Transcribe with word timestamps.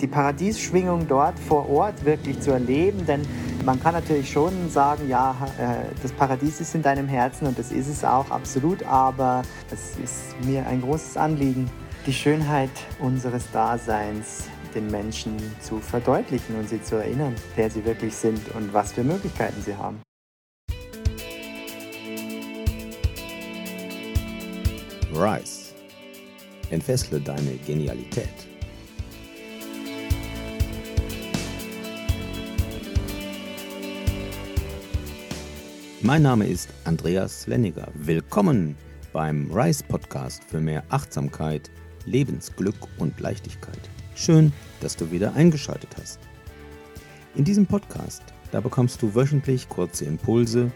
die 0.00 0.06
Paradiesschwingung 0.06 1.06
dort 1.08 1.38
vor 1.38 1.68
Ort 1.68 2.04
wirklich 2.04 2.40
zu 2.40 2.52
erleben, 2.52 3.04
denn 3.06 3.22
man 3.64 3.80
kann 3.82 3.94
natürlich 3.94 4.30
schon 4.30 4.70
sagen, 4.70 5.08
ja, 5.08 5.36
äh, 5.58 5.94
das 6.02 6.12
Paradies 6.12 6.60
ist 6.60 6.74
in 6.74 6.82
deinem 6.82 7.08
Herzen 7.08 7.46
und 7.46 7.58
das 7.58 7.72
ist 7.72 7.88
es 7.88 8.04
auch 8.04 8.30
absolut, 8.30 8.82
aber 8.84 9.42
es 9.70 9.98
ist 10.02 10.34
mir 10.46 10.66
ein 10.66 10.80
großes 10.80 11.16
Anliegen, 11.16 11.70
die 12.06 12.12
Schönheit 12.12 12.70
unseres 13.00 13.50
Daseins 13.50 14.44
den 14.74 14.86
Menschen 14.90 15.36
zu 15.60 15.78
verdeutlichen 15.80 16.56
und 16.56 16.68
sie 16.68 16.82
zu 16.82 16.96
erinnern, 16.96 17.34
wer 17.56 17.70
sie 17.70 17.84
wirklich 17.84 18.14
sind 18.14 18.40
und 18.54 18.72
was 18.72 18.92
für 18.92 19.02
Möglichkeiten 19.02 19.60
sie 19.62 19.74
haben. 19.74 20.00
Rise. 25.12 25.74
Entfessle 26.70 27.18
deine 27.20 27.56
Genialität. 27.66 28.47
Mein 36.00 36.22
Name 36.22 36.46
ist 36.46 36.68
Andreas 36.84 37.48
Lenniger. 37.48 37.88
Willkommen 37.92 38.76
beim 39.12 39.50
Rise 39.52 39.82
Podcast 39.82 40.44
für 40.44 40.60
mehr 40.60 40.84
Achtsamkeit, 40.90 41.72
Lebensglück 42.04 42.76
und 42.98 43.18
Leichtigkeit. 43.18 43.80
Schön, 44.14 44.52
dass 44.80 44.94
du 44.94 45.10
wieder 45.10 45.34
eingeschaltet 45.34 45.90
hast. 46.00 46.20
In 47.34 47.42
diesem 47.42 47.66
Podcast, 47.66 48.22
da 48.52 48.60
bekommst 48.60 49.02
du 49.02 49.16
wöchentlich 49.16 49.68
kurze 49.68 50.04
Impulse, 50.04 50.70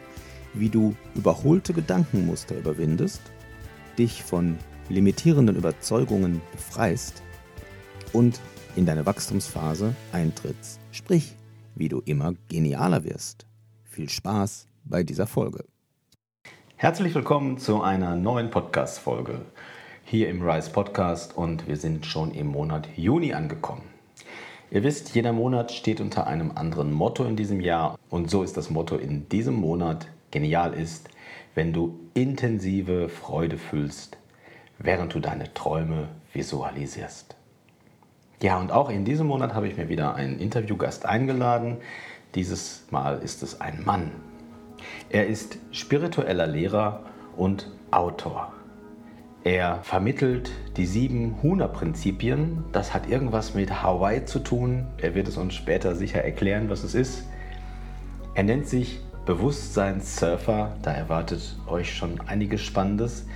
wie 0.54 0.68
du 0.68 0.96
überholte 1.14 1.72
Gedankenmuster 1.72 2.58
überwindest, 2.58 3.22
dich 3.96 4.24
von 4.24 4.58
limitierenden 4.88 5.54
Überzeugungen 5.54 6.40
befreist 6.50 7.22
und 8.12 8.40
in 8.74 8.86
deine 8.86 9.06
Wachstumsphase 9.06 9.94
eintrittst. 10.10 10.80
Sprich, 10.90 11.36
wie 11.76 11.88
du 11.88 12.00
immer 12.06 12.34
genialer 12.48 13.04
wirst. 13.04 13.46
Viel 13.84 14.08
Spaß 14.08 14.66
bei 14.84 15.02
dieser 15.02 15.26
Folge. 15.26 15.64
Herzlich 16.76 17.14
willkommen 17.14 17.58
zu 17.58 17.82
einer 17.82 18.16
neuen 18.16 18.50
Podcast-Folge 18.50 19.42
hier 20.04 20.28
im 20.28 20.42
Rise 20.42 20.70
Podcast 20.70 21.36
und 21.36 21.68
wir 21.68 21.76
sind 21.76 22.06
schon 22.06 22.32
im 22.32 22.48
Monat 22.48 22.88
Juni 22.96 23.32
angekommen. 23.32 23.82
Ihr 24.70 24.82
wisst, 24.82 25.14
jeder 25.14 25.32
Monat 25.32 25.70
steht 25.70 26.00
unter 26.00 26.26
einem 26.26 26.52
anderen 26.54 26.92
Motto 26.92 27.24
in 27.24 27.36
diesem 27.36 27.60
Jahr 27.60 27.98
und 28.10 28.30
so 28.30 28.42
ist 28.42 28.56
das 28.56 28.70
Motto 28.70 28.96
in 28.96 29.28
diesem 29.28 29.54
Monat 29.54 30.08
genial 30.30 30.74
ist, 30.74 31.08
wenn 31.54 31.72
du 31.72 32.00
intensive 32.14 33.08
Freude 33.08 33.58
fühlst, 33.58 34.18
während 34.78 35.14
du 35.14 35.20
deine 35.20 35.52
Träume 35.54 36.08
visualisierst. 36.32 37.36
Ja, 38.42 38.58
und 38.58 38.72
auch 38.72 38.90
in 38.90 39.04
diesem 39.04 39.28
Monat 39.28 39.54
habe 39.54 39.68
ich 39.68 39.76
mir 39.76 39.88
wieder 39.88 40.16
einen 40.16 40.40
Interviewgast 40.40 41.06
eingeladen. 41.06 41.76
Dieses 42.34 42.86
Mal 42.90 43.18
ist 43.22 43.42
es 43.44 43.60
ein 43.60 43.84
Mann. 43.84 44.10
Er 45.10 45.26
ist 45.26 45.58
spiritueller 45.70 46.46
Lehrer 46.46 47.00
und 47.36 47.70
Autor. 47.90 48.52
Er 49.44 49.80
vermittelt 49.82 50.52
die 50.76 50.86
sieben 50.86 51.42
Huna-Prinzipien. 51.42 52.64
Das 52.70 52.94
hat 52.94 53.08
irgendwas 53.08 53.54
mit 53.54 53.82
Hawaii 53.82 54.24
zu 54.24 54.38
tun. 54.38 54.86
Er 54.98 55.16
wird 55.16 55.26
es 55.26 55.36
uns 55.36 55.54
später 55.54 55.96
sicher 55.96 56.22
erklären, 56.22 56.70
was 56.70 56.84
es 56.84 56.94
ist. 56.94 57.24
Er 58.34 58.44
nennt 58.44 58.68
sich 58.68 59.00
Bewusstseinssurfer. 59.26 60.76
Da 60.82 60.92
erwartet 60.92 61.56
euch 61.66 61.92
schon 61.92 62.20
einiges 62.26 62.60
Spannendes. 62.60 63.26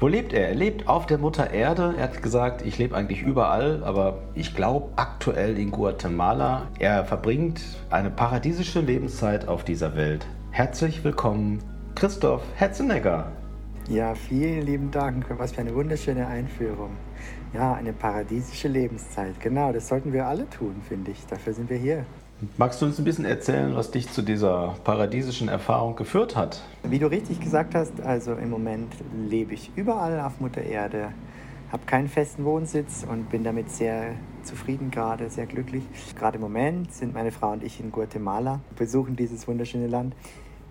Wo 0.00 0.08
lebt 0.08 0.32
er? 0.32 0.48
Er 0.48 0.54
lebt 0.54 0.88
auf 0.88 1.06
der 1.06 1.18
Mutter 1.18 1.52
Erde. 1.52 1.94
Er 1.96 2.04
hat 2.04 2.22
gesagt, 2.22 2.66
ich 2.66 2.76
lebe 2.76 2.96
eigentlich 2.96 3.22
überall, 3.22 3.82
aber 3.84 4.18
ich 4.34 4.54
glaube 4.54 4.90
aktuell 4.96 5.56
in 5.58 5.70
Guatemala. 5.70 6.66
Er 6.78 7.04
verbringt 7.04 7.62
eine 7.88 8.10
paradiesische 8.10 8.80
Lebenszeit 8.80 9.48
auf 9.48 9.64
dieser 9.64 9.96
Welt. 9.96 10.26
Herzlich 10.56 11.04
willkommen, 11.04 11.58
Christoph 11.94 12.42
Hetzenegger. 12.54 13.30
Ja, 13.90 14.14
vielen 14.14 14.62
lieben 14.64 14.90
Dank. 14.90 15.26
Was 15.36 15.52
für 15.52 15.60
eine 15.60 15.74
wunderschöne 15.74 16.26
Einführung. 16.26 16.92
Ja, 17.52 17.74
eine 17.74 17.92
paradiesische 17.92 18.66
Lebenszeit. 18.66 19.38
Genau, 19.38 19.70
das 19.70 19.86
sollten 19.86 20.14
wir 20.14 20.26
alle 20.26 20.48
tun, 20.48 20.76
finde 20.88 21.10
ich. 21.10 21.26
Dafür 21.26 21.52
sind 21.52 21.68
wir 21.68 21.76
hier. 21.76 22.06
Magst 22.56 22.80
du 22.80 22.86
uns 22.86 22.98
ein 22.98 23.04
bisschen 23.04 23.26
erzählen, 23.26 23.76
was 23.76 23.90
dich 23.90 24.10
zu 24.10 24.22
dieser 24.22 24.76
paradiesischen 24.82 25.48
Erfahrung 25.48 25.94
geführt 25.94 26.36
hat? 26.36 26.62
Wie 26.84 26.98
du 26.98 27.10
richtig 27.10 27.38
gesagt 27.38 27.74
hast, 27.74 28.00
also 28.00 28.32
im 28.32 28.48
Moment 28.48 28.94
lebe 29.28 29.52
ich 29.52 29.70
überall 29.76 30.18
auf 30.20 30.40
Mutter 30.40 30.62
Erde, 30.62 31.12
habe 31.70 31.84
keinen 31.84 32.08
festen 32.08 32.46
Wohnsitz 32.46 33.04
und 33.06 33.28
bin 33.28 33.44
damit 33.44 33.70
sehr 33.70 34.14
zufrieden 34.42 34.90
gerade, 34.90 35.28
sehr 35.28 35.44
glücklich. 35.44 35.84
Gerade 36.18 36.36
im 36.36 36.42
Moment 36.42 36.94
sind 36.94 37.12
meine 37.12 37.30
Frau 37.30 37.50
und 37.50 37.62
ich 37.62 37.78
in 37.78 37.92
Guatemala, 37.92 38.60
besuchen 38.74 39.16
dieses 39.16 39.46
wunderschöne 39.46 39.88
Land. 39.88 40.14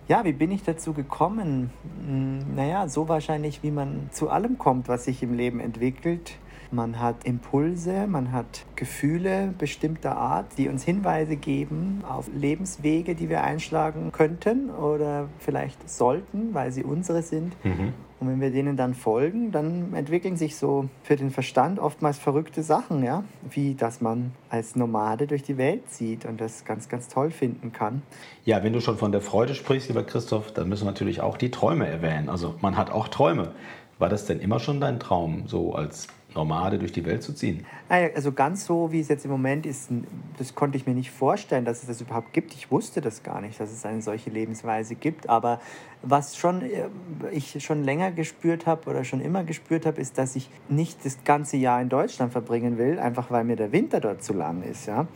Ja, 0.08 0.24
wie 0.24 0.32
bin 0.32 0.52
ich 0.52 0.62
dazu 0.62 0.92
gekommen? 0.92 1.70
Hm, 2.06 2.54
naja, 2.54 2.86
so 2.86 3.08
wahrscheinlich, 3.08 3.64
wie 3.64 3.72
man 3.72 4.08
zu 4.12 4.30
allem 4.30 4.56
kommt, 4.56 4.86
was 4.86 5.04
sich 5.04 5.20
im 5.24 5.34
Leben 5.34 5.58
entwickelt. 5.58 6.34
Man 6.70 7.00
hat 7.00 7.24
Impulse, 7.24 8.06
man 8.06 8.32
hat 8.32 8.64
Gefühle 8.74 9.54
bestimmter 9.58 10.16
Art, 10.16 10.46
die 10.58 10.68
uns 10.68 10.84
Hinweise 10.84 11.36
geben 11.36 12.02
auf 12.08 12.28
Lebenswege, 12.34 13.14
die 13.14 13.28
wir 13.28 13.42
einschlagen 13.42 14.12
könnten 14.12 14.70
oder 14.70 15.28
vielleicht 15.38 15.88
sollten, 15.88 16.54
weil 16.54 16.72
sie 16.72 16.82
unsere 16.82 17.22
sind. 17.22 17.54
Mhm. 17.64 17.92
Und 18.18 18.28
wenn 18.28 18.40
wir 18.40 18.50
denen 18.50 18.78
dann 18.78 18.94
folgen, 18.94 19.52
dann 19.52 19.92
entwickeln 19.92 20.36
sich 20.36 20.56
so 20.56 20.88
für 21.02 21.16
den 21.16 21.30
Verstand 21.30 21.78
oftmals 21.78 22.18
verrückte 22.18 22.62
Sachen, 22.62 23.04
ja, 23.04 23.24
wie 23.50 23.74
dass 23.74 24.00
man 24.00 24.32
als 24.48 24.74
Nomade 24.74 25.26
durch 25.26 25.42
die 25.42 25.58
Welt 25.58 25.90
zieht 25.90 26.24
und 26.24 26.40
das 26.40 26.64
ganz, 26.64 26.88
ganz 26.88 27.08
toll 27.08 27.30
finden 27.30 27.72
kann. 27.72 28.00
Ja, 28.44 28.62
wenn 28.62 28.72
du 28.72 28.80
schon 28.80 28.96
von 28.96 29.12
der 29.12 29.20
Freude 29.20 29.54
sprichst, 29.54 29.88
lieber 29.88 30.02
Christoph, 30.02 30.52
dann 30.52 30.68
müssen 30.68 30.84
wir 30.84 30.92
natürlich 30.92 31.20
auch 31.20 31.36
die 31.36 31.50
Träume 31.50 31.86
erwähnen. 31.86 32.30
Also 32.30 32.54
man 32.62 32.78
hat 32.78 32.90
auch 32.90 33.08
Träume. 33.08 33.52
War 33.98 34.08
das 34.08 34.24
denn 34.24 34.40
immer 34.40 34.60
schon 34.60 34.80
dein 34.80 34.98
Traum, 34.98 35.44
so 35.46 35.74
als 35.74 36.08
Nomade 36.36 36.78
durch 36.78 36.92
die 36.92 37.04
Welt 37.04 37.22
zu 37.22 37.34
ziehen? 37.34 37.64
Also 37.88 38.32
ganz 38.32 38.64
so, 38.66 38.92
wie 38.92 39.00
es 39.00 39.08
jetzt 39.08 39.24
im 39.24 39.30
Moment 39.30 39.66
ist, 39.66 39.90
das 40.38 40.54
konnte 40.54 40.76
ich 40.76 40.86
mir 40.86 40.94
nicht 40.94 41.10
vorstellen, 41.10 41.64
dass 41.64 41.82
es 41.82 41.88
das 41.88 42.00
überhaupt 42.00 42.32
gibt. 42.32 42.54
Ich 42.54 42.70
wusste 42.70 43.00
das 43.00 43.22
gar 43.22 43.40
nicht, 43.40 43.58
dass 43.58 43.72
es 43.72 43.84
eine 43.84 44.02
solche 44.02 44.30
Lebensweise 44.30 44.94
gibt. 44.94 45.28
Aber 45.28 45.60
was 46.02 46.36
schon 46.36 46.62
äh, 46.62 46.88
ich 47.32 47.62
schon 47.64 47.82
länger 47.82 48.12
gespürt 48.12 48.66
habe 48.66 48.88
oder 48.90 49.04
schon 49.04 49.20
immer 49.20 49.44
gespürt 49.44 49.86
habe, 49.86 50.00
ist, 50.00 50.18
dass 50.18 50.36
ich 50.36 50.50
nicht 50.68 51.04
das 51.04 51.24
ganze 51.24 51.56
Jahr 51.56 51.80
in 51.80 51.88
Deutschland 51.88 52.32
verbringen 52.32 52.78
will, 52.78 52.98
einfach 52.98 53.30
weil 53.30 53.44
mir 53.44 53.56
der 53.56 53.72
Winter 53.72 54.00
dort 54.00 54.22
zu 54.22 54.32
lang 54.32 54.62
ist. 54.62 54.86
Ja? 54.86 55.06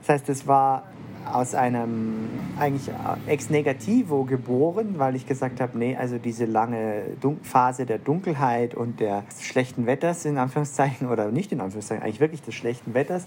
Das 0.00 0.08
heißt, 0.08 0.28
es 0.28 0.46
war 0.46 0.84
aus 1.32 1.54
einem 1.54 2.28
eigentlich 2.58 2.90
ex 3.26 3.50
negativo 3.50 4.24
geboren, 4.24 4.94
weil 4.98 5.16
ich 5.16 5.26
gesagt 5.26 5.60
habe, 5.60 5.78
nee, 5.78 5.96
also 5.96 6.18
diese 6.18 6.44
lange 6.44 7.02
Dun 7.20 7.38
Phase 7.42 7.86
der 7.86 7.98
Dunkelheit 7.98 8.74
und 8.74 9.00
der 9.00 9.24
schlechten 9.40 9.86
Wetters 9.86 10.24
in 10.24 10.38
Anführungszeichen 10.38 11.08
oder 11.08 11.30
nicht 11.30 11.52
in 11.52 11.60
Anführungszeichen, 11.60 12.04
eigentlich 12.04 12.20
wirklich 12.20 12.42
des 12.42 12.54
schlechten 12.54 12.94
Wetters, 12.94 13.26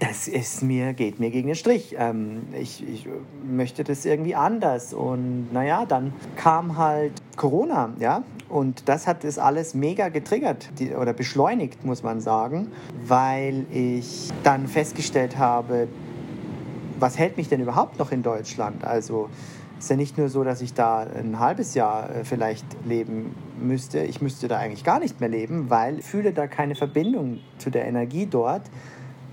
das 0.00 0.28
ist 0.28 0.62
mir, 0.62 0.94
geht 0.94 1.20
mir 1.20 1.30
gegen 1.30 1.48
den 1.48 1.56
Strich. 1.56 1.94
Ähm, 1.98 2.42
ich, 2.58 2.82
ich 2.88 3.06
möchte 3.44 3.84
das 3.84 4.06
irgendwie 4.06 4.34
anders. 4.34 4.94
Und 4.94 5.52
naja, 5.52 5.84
dann 5.84 6.14
kam 6.36 6.78
halt 6.78 7.12
Corona, 7.36 7.90
ja. 7.98 8.22
Und 8.48 8.88
das 8.88 9.06
hat 9.06 9.22
das 9.24 9.38
alles 9.38 9.74
mega 9.74 10.08
getriggert 10.08 10.70
die, 10.78 10.94
oder 10.94 11.12
beschleunigt, 11.12 11.84
muss 11.84 12.02
man 12.02 12.20
sagen, 12.20 12.72
weil 13.06 13.66
ich 13.70 14.30
dann 14.42 14.66
festgestellt 14.66 15.38
habe, 15.38 15.86
was 17.00 17.18
hält 17.18 17.36
mich 17.36 17.48
denn 17.48 17.60
überhaupt 17.60 17.98
noch 17.98 18.12
in 18.12 18.22
Deutschland? 18.22 18.84
Also 18.84 19.28
es 19.78 19.84
ist 19.84 19.90
ja 19.90 19.96
nicht 19.96 20.18
nur 20.18 20.28
so, 20.28 20.44
dass 20.44 20.60
ich 20.60 20.74
da 20.74 21.00
ein 21.00 21.38
halbes 21.38 21.74
Jahr 21.74 22.10
äh, 22.14 22.24
vielleicht 22.24 22.66
leben 22.84 23.34
müsste. 23.58 24.00
Ich 24.00 24.20
müsste 24.20 24.46
da 24.46 24.58
eigentlich 24.58 24.84
gar 24.84 25.00
nicht 25.00 25.20
mehr 25.20 25.28
leben, 25.28 25.70
weil 25.70 26.00
ich 26.00 26.04
fühle 26.04 26.32
da 26.32 26.46
keine 26.46 26.74
Verbindung 26.74 27.40
zu 27.58 27.70
der 27.70 27.86
Energie 27.86 28.26
dort. 28.26 28.62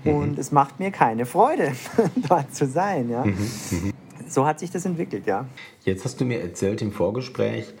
Mhm. 0.04 0.14
Und 0.14 0.38
es 0.38 0.50
macht 0.50 0.80
mir 0.80 0.90
keine 0.90 1.26
Freude, 1.26 1.72
dort 2.28 2.54
zu 2.54 2.66
sein. 2.66 3.10
Ja? 3.10 3.24
Mhm. 3.24 3.36
Mhm. 3.70 3.92
So 4.26 4.46
hat 4.46 4.58
sich 4.58 4.70
das 4.70 4.84
entwickelt, 4.84 5.26
ja. 5.26 5.46
Jetzt 5.84 6.04
hast 6.04 6.20
du 6.20 6.24
mir 6.24 6.40
erzählt 6.40 6.82
im 6.82 6.92
Vorgespräch, 6.92 7.74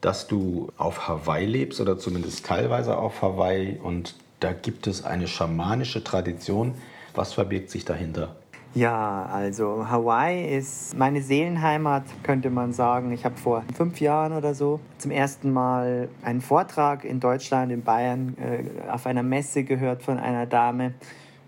dass 0.00 0.26
du 0.26 0.68
auf 0.76 1.08
Hawaii 1.08 1.46
lebst 1.46 1.80
oder 1.80 1.98
zumindest 1.98 2.44
teilweise 2.44 2.96
auf 2.96 3.22
Hawaii 3.22 3.78
und 3.82 4.14
da 4.40 4.52
gibt 4.52 4.86
es 4.86 5.04
eine 5.04 5.26
schamanische 5.26 6.04
Tradition. 6.04 6.74
Was 7.14 7.32
verbirgt 7.32 7.70
sich 7.70 7.84
dahinter? 7.84 8.36
Ja, 8.74 9.26
also 9.32 9.88
Hawaii 9.88 10.58
ist 10.58 10.98
meine 10.98 11.22
Seelenheimat, 11.22 12.02
könnte 12.24 12.50
man 12.50 12.72
sagen. 12.72 13.12
Ich 13.12 13.24
habe 13.24 13.36
vor 13.36 13.62
fünf 13.72 14.00
Jahren 14.00 14.32
oder 14.32 14.52
so 14.54 14.80
zum 14.98 15.12
ersten 15.12 15.52
Mal 15.52 16.08
einen 16.24 16.40
Vortrag 16.40 17.04
in 17.04 17.20
Deutschland, 17.20 17.70
in 17.70 17.84
Bayern, 17.84 18.36
äh, 18.36 18.90
auf 18.90 19.06
einer 19.06 19.22
Messe 19.22 19.62
gehört 19.62 20.02
von 20.02 20.18
einer 20.18 20.46
Dame 20.46 20.94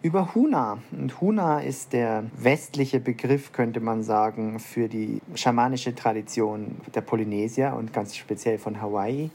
über 0.02 0.36
Huna. 0.36 0.78
Und 0.92 1.20
Huna 1.20 1.62
ist 1.62 1.92
der 1.92 2.22
westliche 2.36 3.00
Begriff, 3.00 3.50
könnte 3.50 3.80
man 3.80 4.04
sagen, 4.04 4.60
für 4.60 4.86
die 4.86 5.20
schamanische 5.34 5.96
Tradition 5.96 6.76
der 6.94 7.00
Polynesier 7.00 7.74
und 7.76 7.92
ganz 7.92 8.14
speziell 8.14 8.58
von 8.58 8.80
Hawaii. 8.80 9.32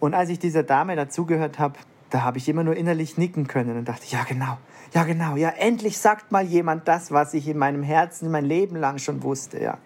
Und 0.00 0.14
als 0.14 0.28
ich 0.28 0.40
dieser 0.40 0.64
Dame 0.64 0.96
dazugehört 0.96 1.60
habe, 1.60 1.78
da 2.10 2.24
habe 2.24 2.38
ich 2.38 2.48
immer 2.48 2.64
nur 2.64 2.74
innerlich 2.74 3.16
nicken 3.16 3.46
können 3.46 3.78
und 3.78 3.88
dachte, 3.88 4.06
ja 4.08 4.24
genau, 4.24 4.58
ja 4.92 5.04
genau, 5.04 5.36
ja 5.36 5.50
endlich 5.50 5.98
sagt 5.98 6.32
mal 6.32 6.44
jemand 6.44 6.88
das, 6.88 7.10
was 7.10 7.34
ich 7.34 7.48
in 7.48 7.58
meinem 7.58 7.82
Herzen 7.82 8.30
mein 8.30 8.44
Leben 8.44 8.76
lang 8.76 8.98
schon 8.98 9.22
wusste, 9.22 9.62
ja. 9.62 9.78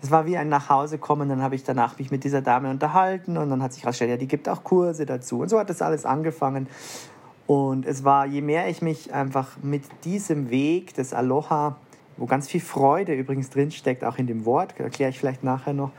Das 0.00 0.10
war 0.10 0.26
wie 0.26 0.36
ein 0.36 0.50
Nachhausekommen, 0.50 1.30
dann 1.30 1.42
habe 1.42 1.54
ich 1.54 1.64
danach 1.64 1.98
mich 1.98 2.10
mit 2.10 2.24
dieser 2.24 2.42
Dame 2.42 2.68
unterhalten 2.68 3.38
und 3.38 3.48
dann 3.48 3.62
hat 3.62 3.72
sich 3.72 3.84
herausgestellt, 3.84 4.10
ja, 4.10 4.16
die 4.18 4.28
gibt 4.28 4.48
auch 4.48 4.62
Kurse 4.62 5.06
dazu 5.06 5.40
und 5.40 5.48
so 5.48 5.58
hat 5.58 5.70
das 5.70 5.80
alles 5.80 6.04
angefangen. 6.04 6.68
Und 7.46 7.86
es 7.86 8.04
war, 8.04 8.26
je 8.26 8.40
mehr 8.40 8.68
ich 8.68 8.80
mich 8.80 9.12
einfach 9.12 9.56
mit 9.62 9.82
diesem 10.04 10.50
Weg 10.50 10.94
des 10.94 11.12
Aloha, 11.12 11.76
wo 12.16 12.26
ganz 12.26 12.48
viel 12.48 12.60
Freude 12.60 13.14
übrigens 13.14 13.50
drinsteckt, 13.50 14.04
auch 14.04 14.18
in 14.18 14.26
dem 14.26 14.44
Wort, 14.44 14.78
erkläre 14.78 15.10
ich 15.10 15.18
vielleicht 15.18 15.44
nachher 15.44 15.74
noch, 15.74 15.90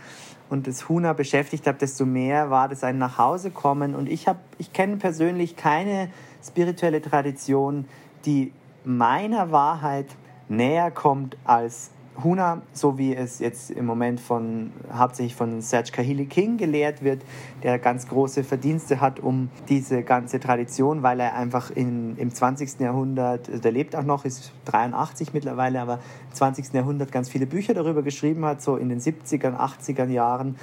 und 0.49 0.67
das 0.67 0.89
Huna 0.89 1.13
beschäftigt 1.13 1.65
habe, 1.67 1.77
desto 1.77 2.05
mehr 2.05 2.49
war 2.49 2.69
das 2.69 2.83
ein 2.83 2.97
Nachhausekommen. 2.97 3.95
Und 3.95 4.07
ich, 4.07 4.27
ich 4.59 4.73
kenne 4.73 4.97
persönlich 4.97 5.55
keine 5.55 6.09
spirituelle 6.43 7.01
Tradition, 7.01 7.85
die 8.25 8.51
meiner 8.83 9.51
Wahrheit 9.51 10.07
näher 10.47 10.91
kommt 10.91 11.37
als 11.43 11.91
Huna, 12.23 12.61
so 12.71 12.97
wie 12.97 13.13
es 13.13 13.39
jetzt 13.39 13.71
im 13.71 13.85
Moment 13.85 14.21
von, 14.21 14.71
hauptsächlich 14.93 15.35
von 15.35 15.61
Serge 15.61 15.91
Kahili 15.91 16.25
King 16.25 16.57
gelehrt 16.57 17.03
wird, 17.03 17.21
der 17.63 17.77
ganz 17.77 18.07
große 18.07 18.43
Verdienste 18.43 19.01
hat 19.01 19.19
um 19.19 19.49
diese 19.67 20.01
ganze 20.01 20.39
Tradition, 20.39 21.03
weil 21.03 21.19
er 21.19 21.35
einfach 21.35 21.71
in, 21.71 22.17
im 22.17 22.33
20. 22.33 22.79
Jahrhundert, 22.79 23.49
also 23.49 23.61
der 23.61 23.71
lebt 23.71 23.95
auch 23.95 24.03
noch, 24.03 24.23
ist 24.23 24.53
83 24.65 25.33
mittlerweile, 25.33 25.81
aber 25.81 25.95
im 26.29 26.35
20. 26.35 26.73
Jahrhundert 26.73 27.11
ganz 27.11 27.29
viele 27.29 27.45
Bücher 27.47 27.73
darüber 27.73 28.01
geschrieben 28.01 28.45
hat, 28.45 28.61
so 28.61 28.77
in 28.77 28.89
den 28.89 29.01
70er, 29.01 29.57
80er 29.57 30.07
Jahren, 30.07 30.55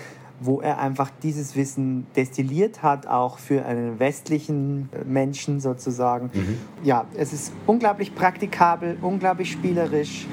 wo 0.45 0.61
er 0.61 0.79
einfach 0.79 1.11
dieses 1.23 1.57
Wissen 1.57 2.07
destilliert 2.17 2.83
hat, 2.83 3.07
auch 3.07 3.39
für 3.39 3.65
einen 3.65 3.99
westlichen 3.99 4.89
Menschen 5.05 5.61
sozusagen. 5.61 6.31
Mhm. 6.33 6.59
Ja, 6.83 7.07
es 7.17 7.33
ist 7.33 7.53
unglaublich 7.67 8.15
praktikabel, 8.15 8.97
unglaublich 9.01 9.51
spielerisch 9.53 10.27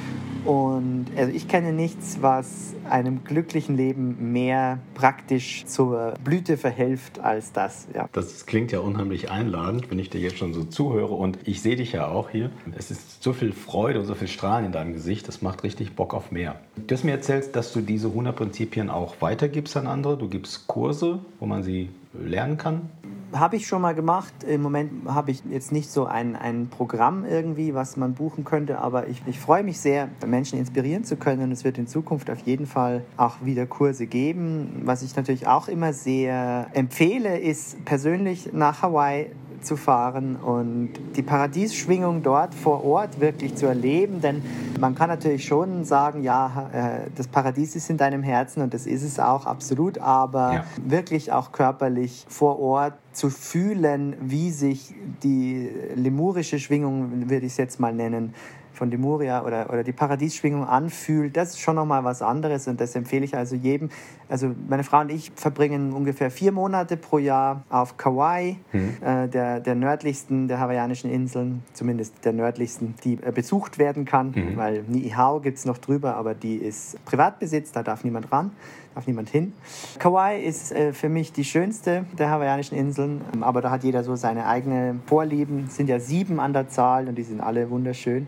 und 0.45 1.07
also 1.15 1.31
ich 1.31 1.47
kenne 1.47 1.73
nichts, 1.73 2.19
was 2.21 2.73
einem 2.89 3.23
glücklichen 3.23 3.75
Leben 3.75 4.31
mehr 4.31 4.79
praktisch 4.95 5.65
zur 5.65 6.13
Blüte 6.23 6.57
verhilft 6.57 7.19
als 7.19 7.51
das. 7.51 7.87
Ja. 7.93 8.09
Das 8.13 8.45
klingt 8.45 8.71
ja 8.71 8.79
unheimlich 8.79 9.29
einladend, 9.29 9.91
wenn 9.91 9.99
ich 9.99 10.09
dir 10.09 10.19
jetzt 10.19 10.37
schon 10.37 10.53
so 10.53 10.63
zuhöre. 10.63 11.13
Und 11.13 11.39
ich 11.45 11.61
sehe 11.61 11.75
dich 11.75 11.91
ja 11.91 12.07
auch 12.07 12.29
hier. 12.29 12.49
Es 12.77 12.91
ist 12.91 13.23
so 13.23 13.33
viel 13.33 13.51
Freude 13.51 13.99
und 13.99 14.05
so 14.05 14.15
viel 14.15 14.27
Strahlen 14.27 14.65
in 14.65 14.71
deinem 14.71 14.93
Gesicht. 14.93 15.27
Das 15.27 15.41
macht 15.41 15.63
richtig 15.63 15.95
Bock 15.95 16.13
auf 16.13 16.31
mehr. 16.31 16.59
Du 16.87 16.95
hast 16.95 17.03
mir 17.03 17.11
erzählt, 17.11 17.55
dass 17.55 17.73
du 17.73 17.81
diese 17.81 18.07
100 18.07 18.35
Prinzipien 18.35 18.89
auch 18.89 19.15
weitergibst 19.21 19.77
an 19.77 19.87
andere. 19.87 20.17
Du 20.17 20.29
gibst 20.29 20.67
Kurse, 20.67 21.19
wo 21.39 21.45
man 21.45 21.63
sie 21.63 21.89
lernen 22.13 22.57
kann 22.57 22.89
habe 23.33 23.55
ich 23.55 23.67
schon 23.67 23.81
mal 23.81 23.93
gemacht. 23.93 24.33
Im 24.43 24.61
Moment 24.61 25.07
habe 25.07 25.31
ich 25.31 25.43
jetzt 25.49 25.71
nicht 25.71 25.91
so 25.91 26.05
ein, 26.05 26.35
ein 26.35 26.69
Programm 26.69 27.25
irgendwie, 27.25 27.73
was 27.73 27.97
man 27.97 28.13
buchen 28.13 28.43
könnte, 28.43 28.79
aber 28.79 29.07
ich, 29.07 29.21
ich 29.25 29.39
freue 29.39 29.63
mich 29.63 29.79
sehr, 29.79 30.09
Menschen 30.25 30.59
inspirieren 30.59 31.03
zu 31.03 31.15
können. 31.15 31.43
Und 31.43 31.51
es 31.51 31.63
wird 31.63 31.77
in 31.77 31.87
Zukunft 31.87 32.29
auf 32.29 32.39
jeden 32.39 32.65
Fall 32.65 33.03
auch 33.17 33.37
wieder 33.43 33.65
Kurse 33.65 34.07
geben. 34.07 34.81
Was 34.83 35.01
ich 35.01 35.15
natürlich 35.15 35.47
auch 35.47 35.67
immer 35.67 35.93
sehr 35.93 36.67
empfehle, 36.73 37.39
ist 37.39 37.83
persönlich 37.85 38.51
nach 38.53 38.81
Hawaii 38.81 39.31
zu 39.63 39.75
fahren 39.75 40.35
und 40.35 40.91
die 41.15 41.23
Paradiesschwingung 41.23 42.23
dort 42.23 42.55
vor 42.55 42.83
Ort 42.83 43.19
wirklich 43.19 43.55
zu 43.55 43.65
erleben. 43.65 44.21
Denn 44.21 44.41
man 44.79 44.95
kann 44.95 45.09
natürlich 45.09 45.45
schon 45.45 45.83
sagen, 45.85 46.23
ja, 46.23 46.69
äh, 46.73 47.09
das 47.15 47.27
Paradies 47.27 47.75
ist 47.75 47.89
in 47.89 47.97
deinem 47.97 48.23
Herzen 48.23 48.61
und 48.61 48.73
das 48.73 48.85
ist 48.85 49.03
es 49.03 49.19
auch 49.19 49.45
absolut, 49.45 49.97
aber 49.97 50.53
ja. 50.53 50.63
wirklich 50.83 51.31
auch 51.31 51.51
körperlich 51.51 52.25
vor 52.29 52.59
Ort 52.59 52.93
zu 53.11 53.29
fühlen, 53.29 54.15
wie 54.21 54.51
sich 54.51 54.93
die 55.23 55.69
lemurische 55.95 56.59
Schwingung, 56.59 57.29
würde 57.29 57.45
ich 57.45 57.53
es 57.53 57.57
jetzt 57.57 57.79
mal 57.79 57.93
nennen, 57.93 58.33
von 58.73 58.91
Lemuria 58.91 59.45
oder, 59.45 59.69
oder 59.69 59.83
die 59.83 59.91
Paradiesschwingung 59.91 60.65
anfühlt, 60.65 61.35
das 61.35 61.49
ist 61.49 61.59
schon 61.59 61.75
nochmal 61.75 62.03
was 62.03 62.21
anderes 62.21 62.67
und 62.67 62.79
das 62.79 62.95
empfehle 62.95 63.25
ich 63.25 63.35
also 63.35 63.55
jedem. 63.55 63.89
Also 64.27 64.53
meine 64.67 64.83
Frau 64.83 64.99
und 65.01 65.11
ich 65.11 65.31
verbringen 65.35 65.93
ungefähr 65.93 66.31
vier 66.31 66.51
Monate 66.51 66.97
pro 66.97 67.17
Jahr 67.17 67.63
auf 67.69 67.97
Kauai, 67.97 68.57
mhm. 68.71 68.97
äh, 69.01 69.27
der, 69.27 69.59
der 69.59 69.75
nördlichsten 69.75 70.47
der 70.47 70.59
hawaiianischen 70.59 71.09
Inseln, 71.11 71.63
zumindest 71.73 72.25
der 72.25 72.33
nördlichsten, 72.33 72.95
die 73.03 73.17
äh, 73.21 73.31
besucht 73.33 73.77
werden 73.79 74.05
kann, 74.05 74.31
mhm. 74.31 74.57
weil 74.57 74.83
Niihau 74.87 75.39
gibt 75.39 75.57
es 75.57 75.65
noch 75.65 75.77
drüber, 75.77 76.15
aber 76.15 76.33
die 76.33 76.55
ist 76.55 77.03
Privatbesitz, 77.05 77.71
da 77.71 77.83
darf 77.83 78.03
niemand 78.03 78.31
ran 78.31 78.51
darf 78.95 79.07
niemand 79.07 79.29
hin. 79.29 79.53
Kauai 79.99 80.41
ist 80.41 80.71
äh, 80.71 80.93
für 80.93 81.09
mich 81.09 81.31
die 81.31 81.43
schönste 81.43 82.05
der 82.17 82.29
hawaiianischen 82.29 82.77
Inseln, 82.77 83.21
aber 83.41 83.61
da 83.61 83.71
hat 83.71 83.83
jeder 83.83 84.03
so 84.03 84.15
seine 84.15 84.45
eigenen 84.45 85.01
Vorlieben. 85.05 85.65
Es 85.67 85.75
sind 85.75 85.89
ja 85.89 85.99
sieben 85.99 86.39
an 86.39 86.53
der 86.53 86.69
Zahl 86.69 87.07
und 87.07 87.15
die 87.15 87.23
sind 87.23 87.41
alle 87.41 87.69
wunderschön. 87.69 88.27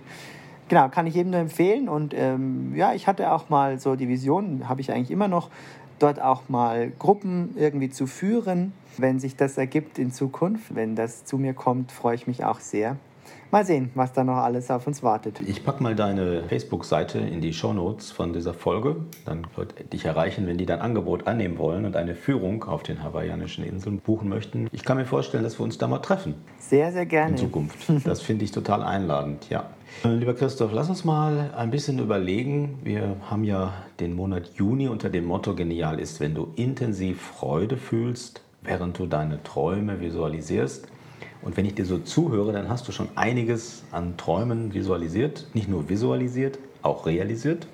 Genau, 0.69 0.88
kann 0.88 1.06
ich 1.06 1.16
jedem 1.16 1.31
nur 1.31 1.42
empfehlen. 1.42 1.90
Und 1.90 2.13
ähm, 2.16 2.74
ja, 2.75 2.94
ich 2.94 3.08
hatte 3.08 3.34
auch 3.34 3.50
mal 3.50 3.78
so 3.80 3.96
die 3.96 4.08
Vision, 4.08 4.69
habe 4.69 4.80
ich 4.80 4.92
eigentlich 4.92 5.12
immer 5.12 5.28
noch, 5.28 5.50
dort 6.00 6.22
auch 6.22 6.50
mal 6.50 6.92
Gruppen 6.98 7.56
irgendwie 7.58 7.90
zu 7.90 8.08
führen. 8.08 8.74
Wenn 8.98 9.19
sich 9.19 9.36
das 9.36 9.58
ergibt 9.58 10.00
in 10.00 10.12
Zukunft, 10.12 10.74
wenn 10.75 10.96
das 10.96 11.25
zu 11.25 11.38
mir 11.38 11.54
kommt, 11.54 11.92
freue 11.92 12.16
ich 12.16 12.28
mich 12.28 12.44
auch 12.44 12.60
sehr. 12.60 12.98
Mal 13.51 13.66
sehen, 13.66 13.92
was 13.95 14.13
da 14.13 14.24
noch 14.24 14.38
alles 14.38 14.72
auf 14.72 14.88
uns 14.88 15.04
wartet. 15.04 15.42
Ich 15.42 15.66
packe 15.66 15.83
mal 15.83 15.94
deine 15.94 16.44
Facebook-Seite 16.44 17.19
in 17.19 17.42
die 17.42 17.51
Shownotes 17.51 18.10
von 18.10 18.31
dieser 18.31 18.54
Folge. 18.54 18.95
Dann 19.25 19.45
wird 19.57 19.92
dich 19.92 20.06
erreichen, 20.06 20.48
wenn 20.48 20.57
die 20.57 20.66
dein 20.66 20.80
Angebot 20.80 21.28
annehmen 21.28 21.57
wollen 21.57 21.86
und 21.86 21.98
eine 21.98 22.16
Führung 22.16 22.63
auf 22.63 22.81
den 22.83 23.04
hawaiianischen 23.04 23.66
Inseln 23.66 24.00
buchen 24.00 24.30
möchten. 24.30 24.69
Ich 24.72 24.86
kann 24.86 24.95
mir 24.95 25.06
vorstellen, 25.06 25.44
dass 25.44 25.60
wir 25.60 25.66
uns 25.66 25.78
da 25.78 25.88
mal 25.88 26.00
treffen. 26.00 26.36
Sehr, 26.60 26.94
sehr 26.94 27.06
gerne. 27.06 27.31
In 27.31 27.38
Zukunft. 27.38 27.78
Das 28.06 28.22
finde 28.22 28.45
ich 28.45 28.51
total 28.51 28.83
einladend, 28.83 29.50
ja. 29.50 29.66
Lieber 30.04 30.34
Christoph, 30.34 30.72
lass 30.74 30.89
uns 30.89 31.04
mal 31.04 31.51
ein 31.56 31.72
bisschen 31.72 32.00
überlegen. 32.00 32.80
Wir 32.84 33.18
haben 33.30 33.44
ja 33.44 33.74
den 34.00 34.16
Monat 34.16 34.51
Juni 34.56 34.88
unter 34.88 35.10
dem 35.10 35.25
Motto 35.25 35.54
Genial 35.56 36.00
ist, 36.00 36.19
wenn 36.19 36.34
du 36.34 36.54
intensiv 36.56 37.22
Freude 37.22 37.77
fühlst, 37.77 38.42
während 38.63 38.98
du 38.98 39.06
deine 39.06 39.44
Träume 39.44 40.00
visualisierst. 40.00 40.88
Und 41.41 41.57
wenn 41.57 41.65
ich 41.65 41.75
dir 41.75 41.85
so 41.85 41.97
zuhöre, 41.97 42.53
dann 42.53 42.69
hast 42.69 42.88
du 42.88 42.91
schon 42.91 43.09
einiges 43.15 43.83
an 43.91 44.15
Träumen 44.17 44.73
visualisiert. 44.73 45.47
Nicht 45.53 45.67
nur 45.67 45.89
visualisiert, 45.89 46.59
auch 46.81 47.05
realisiert. 47.05 47.67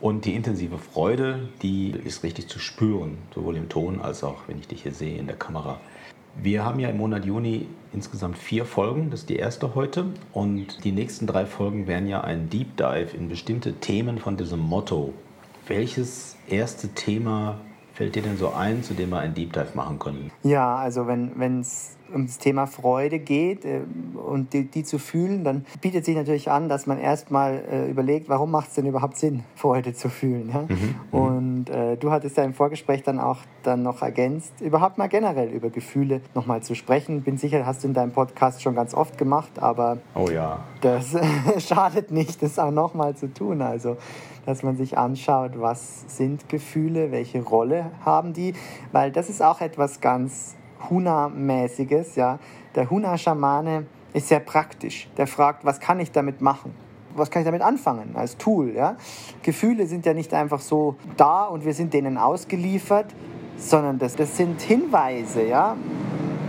Und 0.00 0.24
die 0.24 0.34
intensive 0.34 0.78
Freude, 0.78 1.48
die 1.62 1.94
ist 2.04 2.22
richtig 2.22 2.48
zu 2.48 2.58
spüren, 2.58 3.16
sowohl 3.34 3.56
im 3.56 3.68
Ton 3.68 4.00
als 4.00 4.22
auch, 4.22 4.42
wenn 4.46 4.58
ich 4.58 4.68
dich 4.68 4.82
hier 4.82 4.92
sehe, 4.92 5.18
in 5.18 5.26
der 5.26 5.36
Kamera. 5.36 5.80
Wir 6.42 6.64
haben 6.64 6.80
ja 6.80 6.90
im 6.90 6.98
Monat 6.98 7.24
Juni 7.24 7.66
insgesamt 7.94 8.36
vier 8.36 8.66
Folgen, 8.66 9.10
das 9.10 9.20
ist 9.20 9.30
die 9.30 9.36
erste 9.36 9.74
heute. 9.74 10.04
Und 10.34 10.84
die 10.84 10.92
nächsten 10.92 11.26
drei 11.26 11.46
Folgen 11.46 11.86
werden 11.86 12.06
ja 12.08 12.20
ein 12.20 12.50
Deep 12.50 12.76
Dive 12.76 13.16
in 13.16 13.30
bestimmte 13.30 13.72
Themen 13.72 14.18
von 14.18 14.36
diesem 14.36 14.60
Motto. 14.60 15.14
Welches 15.66 16.36
erste 16.46 16.88
Thema 16.88 17.58
fällt 17.96 18.14
dir 18.14 18.22
denn 18.22 18.36
so 18.36 18.52
ein, 18.52 18.82
zu 18.82 18.94
dem 18.94 19.10
wir 19.10 19.18
ein 19.18 19.34
Deep 19.34 19.52
Dive 19.52 19.74
machen 19.74 19.98
können? 19.98 20.30
Ja, 20.42 20.76
also 20.76 21.06
wenn 21.06 21.60
es 21.60 21.96
um 22.12 22.26
das 22.26 22.38
Thema 22.38 22.66
Freude 22.66 23.18
geht 23.18 23.64
äh, 23.64 23.80
und 24.14 24.52
die, 24.52 24.64
die, 24.64 24.84
zu 24.84 24.98
fühlen, 24.98 25.44
dann 25.44 25.64
bietet 25.80 26.04
sich 26.04 26.16
natürlich 26.16 26.50
an, 26.50 26.68
dass 26.68 26.86
man 26.86 26.98
erstmal 26.98 27.62
äh, 27.70 27.90
überlegt, 27.90 28.28
warum 28.28 28.50
macht 28.50 28.68
es 28.68 28.74
denn 28.74 28.86
überhaupt 28.86 29.16
Sinn, 29.16 29.42
Freude 29.54 29.94
zu 29.94 30.08
fühlen. 30.08 30.50
Ja? 30.50 30.62
Mhm, 30.62 30.94
mhm, 31.10 31.18
und 31.18 31.70
äh, 31.70 31.96
du 31.96 32.10
hattest 32.10 32.36
ja 32.36 32.44
im 32.44 32.54
Vorgespräch 32.54 33.02
dann 33.02 33.18
auch 33.18 33.38
dann 33.62 33.82
noch 33.82 34.02
ergänzt, 34.02 34.52
überhaupt 34.60 34.98
mal 34.98 35.08
generell 35.08 35.48
über 35.48 35.70
Gefühle 35.70 36.20
nochmal 36.34 36.62
zu 36.62 36.74
sprechen. 36.74 37.22
Bin 37.22 37.38
sicher, 37.38 37.66
hast 37.66 37.82
du 37.82 37.88
in 37.88 37.94
deinem 37.94 38.12
Podcast 38.12 38.62
schon 38.62 38.74
ganz 38.74 38.94
oft 38.94 39.18
gemacht, 39.18 39.58
aber 39.60 39.98
oh 40.14 40.28
ja. 40.30 40.60
das 40.80 41.16
schadet 41.58 42.10
nicht, 42.10 42.42
das 42.42 42.58
auch 42.58 42.70
nochmal 42.70 43.16
zu 43.16 43.32
tun. 43.32 43.62
Also 43.62 43.96
dass 44.46 44.62
man 44.62 44.76
sich 44.76 44.96
anschaut, 44.96 45.60
was 45.60 46.04
sind 46.06 46.48
Gefühle, 46.48 47.10
welche 47.12 47.42
Rolle 47.42 47.90
haben 48.04 48.32
die, 48.32 48.54
weil 48.92 49.10
das 49.10 49.28
ist 49.28 49.42
auch 49.42 49.60
etwas 49.60 50.00
ganz 50.00 50.54
Huna-mäßiges. 50.88 52.16
Ja? 52.16 52.38
Der 52.74 52.88
Huna-Schamane 52.88 53.86
ist 54.12 54.28
sehr 54.28 54.40
praktisch. 54.40 55.08
Der 55.16 55.26
fragt, 55.26 55.64
was 55.64 55.80
kann 55.80 56.00
ich 56.00 56.12
damit 56.12 56.40
machen? 56.40 56.72
Was 57.14 57.30
kann 57.30 57.42
ich 57.42 57.46
damit 57.46 57.62
anfangen 57.62 58.14
als 58.14 58.36
Tool? 58.36 58.72
Ja? 58.74 58.96
Gefühle 59.42 59.86
sind 59.86 60.06
ja 60.06 60.14
nicht 60.14 60.32
einfach 60.32 60.60
so 60.60 60.96
da 61.16 61.44
und 61.44 61.64
wir 61.64 61.74
sind 61.74 61.92
denen 61.92 62.16
ausgeliefert, 62.16 63.14
sondern 63.56 63.98
das, 63.98 64.14
das 64.16 64.36
sind 64.36 64.60
Hinweise. 64.62 65.44
Ja? 65.44 65.76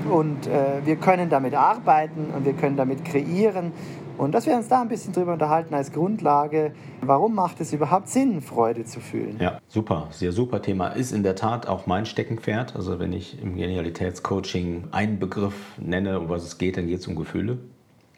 Und 0.10 0.48
äh, 0.48 0.86
wir 0.86 0.98
können 0.98 1.30
damit 1.30 1.56
arbeiten 1.56 2.32
und 2.36 2.46
wir 2.46 2.54
können 2.54 2.78
damit 2.78 3.04
kreieren 3.04 3.72
und 4.18 4.34
dass 4.34 4.46
wir 4.46 4.56
uns 4.56 4.68
da 4.68 4.82
ein 4.82 4.88
bisschen 4.88 5.14
drüber 5.14 5.34
unterhalten 5.34 5.74
als 5.74 5.92
Grundlage, 5.92 6.74
warum 7.02 7.36
macht 7.36 7.62
es 7.62 7.74
überhaupt 7.74 8.10
Sinn, 8.10 8.42
Freude 8.42 8.86
zu 8.86 9.00
fühlen? 9.00 9.38
Ja, 9.40 9.60
super, 9.68 10.08
sehr 10.12 10.32
super 10.32 10.62
Thema. 10.62 10.90
Ist 10.90 11.12
in 11.12 11.24
der 11.24 11.36
Tat 11.36 11.68
auch 11.68 11.86
mein 11.86 12.06
Steckenpferd. 12.06 12.76
Also 12.76 13.00
wenn 13.00 13.14
ich 13.14 13.42
im 13.42 13.56
Genialitätscoaching 13.56 14.86
einen 14.92 15.20
Begriff 15.20 15.54
nenne, 15.78 16.20
um 16.20 16.30
was 16.30 16.44
es 16.44 16.58
geht, 16.58 16.78
dann 16.78 16.88
geht 16.88 17.00
es 17.00 17.08
um 17.08 17.16
Gefühle. 17.16 17.58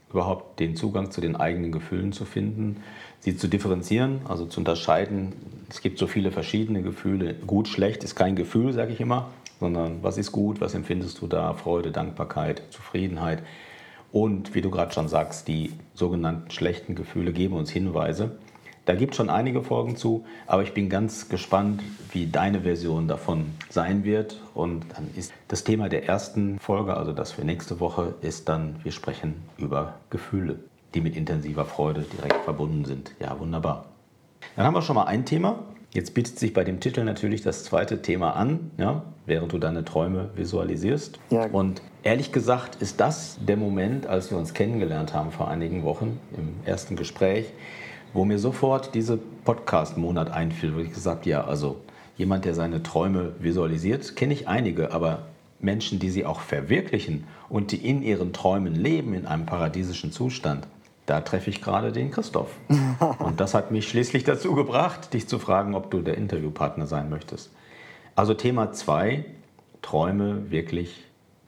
Überhaupt 0.09 0.59
den 0.59 0.75
Zugang 0.75 1.11
zu 1.11 1.21
den 1.21 1.35
eigenen 1.35 1.71
Gefühlen 1.71 2.13
zu 2.13 2.25
finden, 2.25 2.77
sie 3.19 3.37
zu 3.37 3.47
differenzieren, 3.47 4.21
also 4.27 4.45
zu 4.45 4.59
unterscheiden. 4.59 5.33
Es 5.69 5.81
gibt 5.81 5.99
so 5.99 6.07
viele 6.07 6.31
verschiedene 6.31 6.81
Gefühle. 6.81 7.35
Gut, 7.35 7.67
schlecht 7.67 8.03
ist 8.03 8.15
kein 8.15 8.35
Gefühl, 8.35 8.73
sage 8.73 8.91
ich 8.91 9.01
immer. 9.01 9.27
sondern 9.59 10.01
was 10.01 10.17
ist 10.17 10.31
gut, 10.31 10.61
was 10.61 10.73
empfindest 10.73 11.21
du 11.21 11.27
da, 11.27 11.53
Freude, 11.53 11.91
Dankbarkeit, 11.91 12.63
Zufriedenheit. 12.69 13.43
Und 14.11 14.55
wie 14.55 14.61
du 14.61 14.71
gerade 14.71 14.91
schon 14.91 15.07
sagst, 15.07 15.47
die 15.47 15.73
sogenannten 15.93 16.49
schlechten 16.51 16.95
Gefühle 16.95 17.31
geben 17.31 17.55
uns 17.55 17.69
Hinweise. 17.69 18.37
Da 18.85 18.95
gibt 18.95 19.11
es 19.11 19.17
schon 19.17 19.29
einige 19.29 19.61
Folgen 19.61 19.97
zu, 19.97 20.25
aber 20.47 20.63
ich 20.63 20.73
bin 20.73 20.89
ganz 20.89 21.29
gespannt, 21.29 21.83
wie 22.11 22.25
deine 22.25 22.61
Version 22.61 23.07
davon 23.07 23.51
sein 23.69 24.03
wird. 24.03 24.41
Und 24.55 24.85
dann 24.95 25.09
ist 25.15 25.31
das 25.47 25.63
Thema 25.63 25.89
der 25.89 26.07
ersten 26.07 26.57
Folge, 26.59 26.97
also 26.97 27.13
das 27.13 27.33
für 27.33 27.45
nächste 27.45 27.79
Woche, 27.79 28.15
ist 28.21 28.49
dann, 28.49 28.77
wir 28.81 28.91
sprechen 28.91 29.35
über 29.57 29.99
Gefühle, 30.09 30.57
die 30.95 31.01
mit 31.01 31.15
intensiver 31.15 31.65
Freude 31.65 32.01
direkt 32.01 32.43
verbunden 32.43 32.83
sind. 32.83 33.13
Ja, 33.19 33.39
wunderbar. 33.39 33.85
Dann 34.55 34.65
haben 34.65 34.73
wir 34.73 34.81
schon 34.81 34.95
mal 34.95 35.05
ein 35.05 35.23
Thema. 35.23 35.59
Jetzt 35.91 36.13
bietet 36.13 36.37
sich 36.37 36.53
bei 36.53 36.63
dem 36.63 36.79
Titel 36.79 37.03
natürlich 37.03 37.41
das 37.41 37.63
zweite 37.63 38.03
Thema 38.03 38.35
an, 38.35 38.69
ja, 38.77 39.03
während 39.25 39.51
du 39.53 39.57
deine 39.57 39.83
Träume 39.83 40.29
visualisierst. 40.35 41.19
Ja. 41.31 41.45
Und 41.45 41.81
ehrlich 42.03 42.31
gesagt 42.31 42.75
ist 42.79 42.99
das 42.99 43.39
der 43.41 43.57
Moment, 43.57 44.05
als 44.05 44.29
wir 44.29 44.37
uns 44.37 44.53
kennengelernt 44.53 45.15
haben 45.15 45.31
vor 45.31 45.47
einigen 45.47 45.83
Wochen 45.83 46.19
im 46.37 46.53
ersten 46.63 46.95
Gespräch, 46.95 47.47
wo 48.13 48.23
mir 48.23 48.37
sofort 48.37 48.93
dieser 48.93 49.17
Podcast-Monat 49.45 50.29
einfiel, 50.31 50.75
wo 50.75 50.79
ich 50.79 50.93
gesagt 50.93 51.25
ja, 51.25 51.45
also 51.45 51.77
jemand, 52.17 52.45
der 52.45 52.53
seine 52.53 52.83
Träume 52.83 53.33
visualisiert, 53.39 54.15
kenne 54.15 54.33
ich 54.33 54.47
einige, 54.47 54.91
aber 54.91 55.23
Menschen, 55.59 55.97
die 55.97 56.11
sie 56.11 56.25
auch 56.25 56.41
verwirklichen 56.41 57.25
und 57.49 57.71
die 57.71 57.77
in 57.77 58.03
ihren 58.03 58.31
Träumen 58.31 58.75
leben 58.75 59.13
in 59.13 59.25
einem 59.25 59.47
paradiesischen 59.47 60.11
Zustand, 60.11 60.67
da 61.09 61.21
treffe 61.21 61.49
ich 61.49 61.61
gerade 61.61 61.91
den 61.91 62.11
Christoph. 62.11 62.51
Und 63.19 63.39
das 63.39 63.53
hat 63.53 63.71
mich 63.71 63.89
schließlich 63.89 64.23
dazu 64.23 64.53
gebracht, 64.53 65.13
dich 65.13 65.27
zu 65.27 65.39
fragen, 65.39 65.73
ob 65.73 65.89
du 65.89 66.01
der 66.01 66.17
Interviewpartner 66.17 66.85
sein 66.85 67.09
möchtest. 67.09 67.51
Also 68.15 68.33
Thema 68.33 68.71
2, 68.71 69.25
Träume 69.81 70.51
wirklich, 70.51 71.05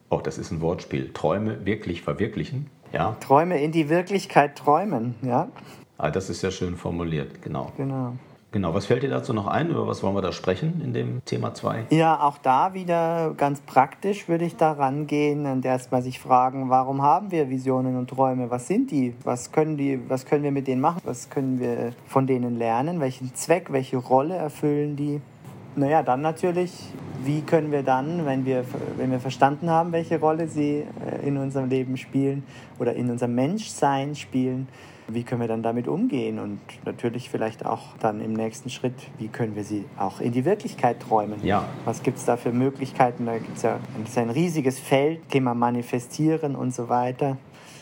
auch 0.10 0.20
oh, 0.20 0.22
das 0.22 0.38
ist 0.38 0.52
ein 0.52 0.62
Wortspiel, 0.62 1.12
Träume 1.14 1.66
wirklich 1.66 2.02
verwirklichen. 2.02 2.70
Ja? 2.92 3.16
Träume 3.20 3.62
in 3.62 3.72
die 3.72 3.90
Wirklichkeit 3.90 4.58
träumen, 4.58 5.16
ja. 5.22 5.50
Ah, 5.98 6.10
das 6.10 6.30
ist 6.30 6.42
ja 6.42 6.50
schön 6.50 6.76
formuliert, 6.78 7.42
genau. 7.42 7.72
Genau. 7.78 8.14
Genau, 8.54 8.74
was 8.74 8.88
fällt 8.88 9.02
dir 9.02 9.10
dazu 9.10 9.32
noch 9.32 9.48
ein? 9.48 9.70
Über 9.70 9.88
was 9.88 10.04
wollen 10.04 10.14
wir 10.14 10.22
da 10.22 10.34
sprechen 10.34 10.82
in 10.84 10.92
dem 10.94 11.24
Thema 11.24 11.54
2? 11.54 11.86
Ja, 11.90 12.20
auch 12.22 12.38
da 12.38 12.74
wieder 12.74 13.34
ganz 13.38 13.62
praktisch 13.62 14.28
würde 14.28 14.44
ich 14.44 14.58
da 14.58 14.74
rangehen 14.74 15.46
und 15.46 15.64
erstmal 15.64 16.02
sich 16.02 16.20
fragen, 16.20 16.70
warum 16.70 17.02
haben 17.02 17.32
wir 17.32 17.50
Visionen 17.50 17.96
und 17.98 18.10
Träume? 18.10 18.50
Was 18.50 18.68
sind 18.68 18.92
die? 18.92 19.16
Was 19.24 19.54
können, 19.54 19.78
die? 19.78 20.02
was 20.10 20.26
können 20.26 20.44
wir 20.44 20.52
mit 20.52 20.68
denen 20.68 20.82
machen? 20.82 21.00
Was 21.06 21.30
können 21.30 21.62
wir 21.62 21.94
von 22.06 22.28
denen 22.28 22.58
lernen? 22.58 23.00
Welchen 23.00 23.34
Zweck, 23.36 23.72
welche 23.72 23.96
Rolle 23.96 24.36
erfüllen 24.36 24.98
die? 24.98 25.22
Naja, 25.78 26.04
dann 26.04 26.20
natürlich, 26.20 26.74
wie 27.24 27.44
können 27.44 27.72
wir 27.72 27.84
dann, 27.84 28.26
wenn 28.26 28.46
wir, 28.46 28.66
wenn 28.98 29.12
wir 29.12 29.22
verstanden 29.22 29.70
haben, 29.70 29.94
welche 29.94 30.20
Rolle 30.20 30.50
sie 30.50 30.84
äh, 31.10 31.26
in 31.26 31.38
unserem 31.38 31.70
Leben 31.70 31.96
spielen 31.96 32.44
oder 32.80 32.96
in 32.96 33.10
unserem 33.10 33.34
Menschsein 33.34 34.14
spielen, 34.16 34.68
wie 35.14 35.24
können 35.24 35.42
wir 35.42 35.48
dann 35.48 35.64
damit 35.64 35.88
umgehen 35.88 36.40
und 36.40 36.60
natürlich 36.86 37.30
vielleicht 37.30 37.66
auch 37.66 37.98
dann 38.00 38.22
im 38.22 38.34
nächsten 38.34 38.70
Schritt, 38.70 38.96
wie 39.18 39.28
können 39.28 39.56
wir 39.56 39.64
sie 39.64 39.86
auch 39.98 40.20
in 40.20 40.32
die 40.32 40.46
Wirklichkeit 40.46 41.00
träumen? 41.00 41.46
Ja. 41.46 41.66
Was 41.86 42.04
gibt 42.04 42.18
es 42.18 42.26
da 42.26 42.38
für 42.38 42.52
Möglichkeiten? 42.52 43.26
Da 43.26 43.38
gibt 43.38 43.58
es 43.58 43.64
ja 43.64 43.80
ein 44.16 44.30
riesiges 44.30 44.80
Feld, 44.80 45.30
Thema 45.30 45.54
Manifestieren 45.54 46.56
und 46.56 46.74
so 46.74 46.90
weiter. 46.90 47.38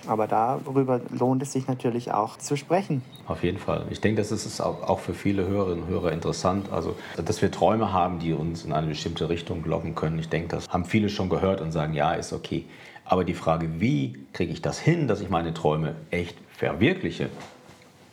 Aber 0.07 0.27
darüber 0.27 1.01
lohnt 1.11 1.43
es 1.43 1.51
sich 1.51 1.67
natürlich 1.67 2.11
auch 2.11 2.37
zu 2.37 2.55
sprechen. 2.55 3.03
Auf 3.27 3.43
jeden 3.43 3.59
Fall. 3.59 3.85
Ich 3.89 3.99
denke, 4.01 4.21
das 4.21 4.31
ist 4.31 4.61
auch 4.61 4.99
für 4.99 5.13
viele 5.13 5.45
Hörerinnen 5.45 5.83
und 5.83 5.89
Hörer 5.89 6.13
interessant. 6.13 6.71
Also, 6.71 6.95
dass 7.23 7.41
wir 7.41 7.51
Träume 7.51 7.91
haben, 7.93 8.17
die 8.19 8.33
uns 8.33 8.63
in 8.63 8.71
eine 8.71 8.87
bestimmte 8.87 9.29
Richtung 9.29 9.63
locken 9.65 9.95
können. 9.95 10.17
Ich 10.17 10.29
denke, 10.29 10.47
das 10.47 10.67
haben 10.69 10.85
viele 10.85 11.09
schon 11.09 11.29
gehört 11.29 11.61
und 11.61 11.71
sagen, 11.73 11.93
ja, 11.93 12.13
ist 12.13 12.33
okay. 12.33 12.65
Aber 13.05 13.23
die 13.23 13.33
Frage, 13.33 13.81
wie 13.81 14.17
kriege 14.33 14.53
ich 14.53 14.61
das 14.61 14.79
hin, 14.79 15.07
dass 15.07 15.19
ich 15.19 15.29
meine 15.29 15.53
Träume 15.53 15.95
echt 16.11 16.37
verwirkliche, 16.59 17.29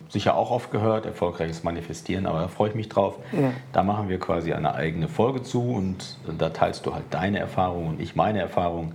sicher 0.08 0.36
auch 0.36 0.52
oft 0.52 0.70
gehört, 0.70 1.04
erfolgreiches 1.04 1.64
Manifestieren, 1.64 2.26
aber 2.26 2.40
da 2.40 2.48
freue 2.48 2.70
ich 2.70 2.74
mich 2.76 2.88
drauf. 2.88 3.18
Ja. 3.32 3.52
Da 3.72 3.82
machen 3.82 4.08
wir 4.08 4.20
quasi 4.20 4.52
eine 4.52 4.74
eigene 4.74 5.08
Folge 5.08 5.42
zu 5.42 5.62
und 5.62 6.16
da 6.38 6.50
teilst 6.50 6.86
du 6.86 6.94
halt 6.94 7.04
deine 7.10 7.40
Erfahrungen 7.40 7.88
und 7.88 8.00
ich 8.00 8.14
meine 8.14 8.40
Erfahrungen, 8.40 8.94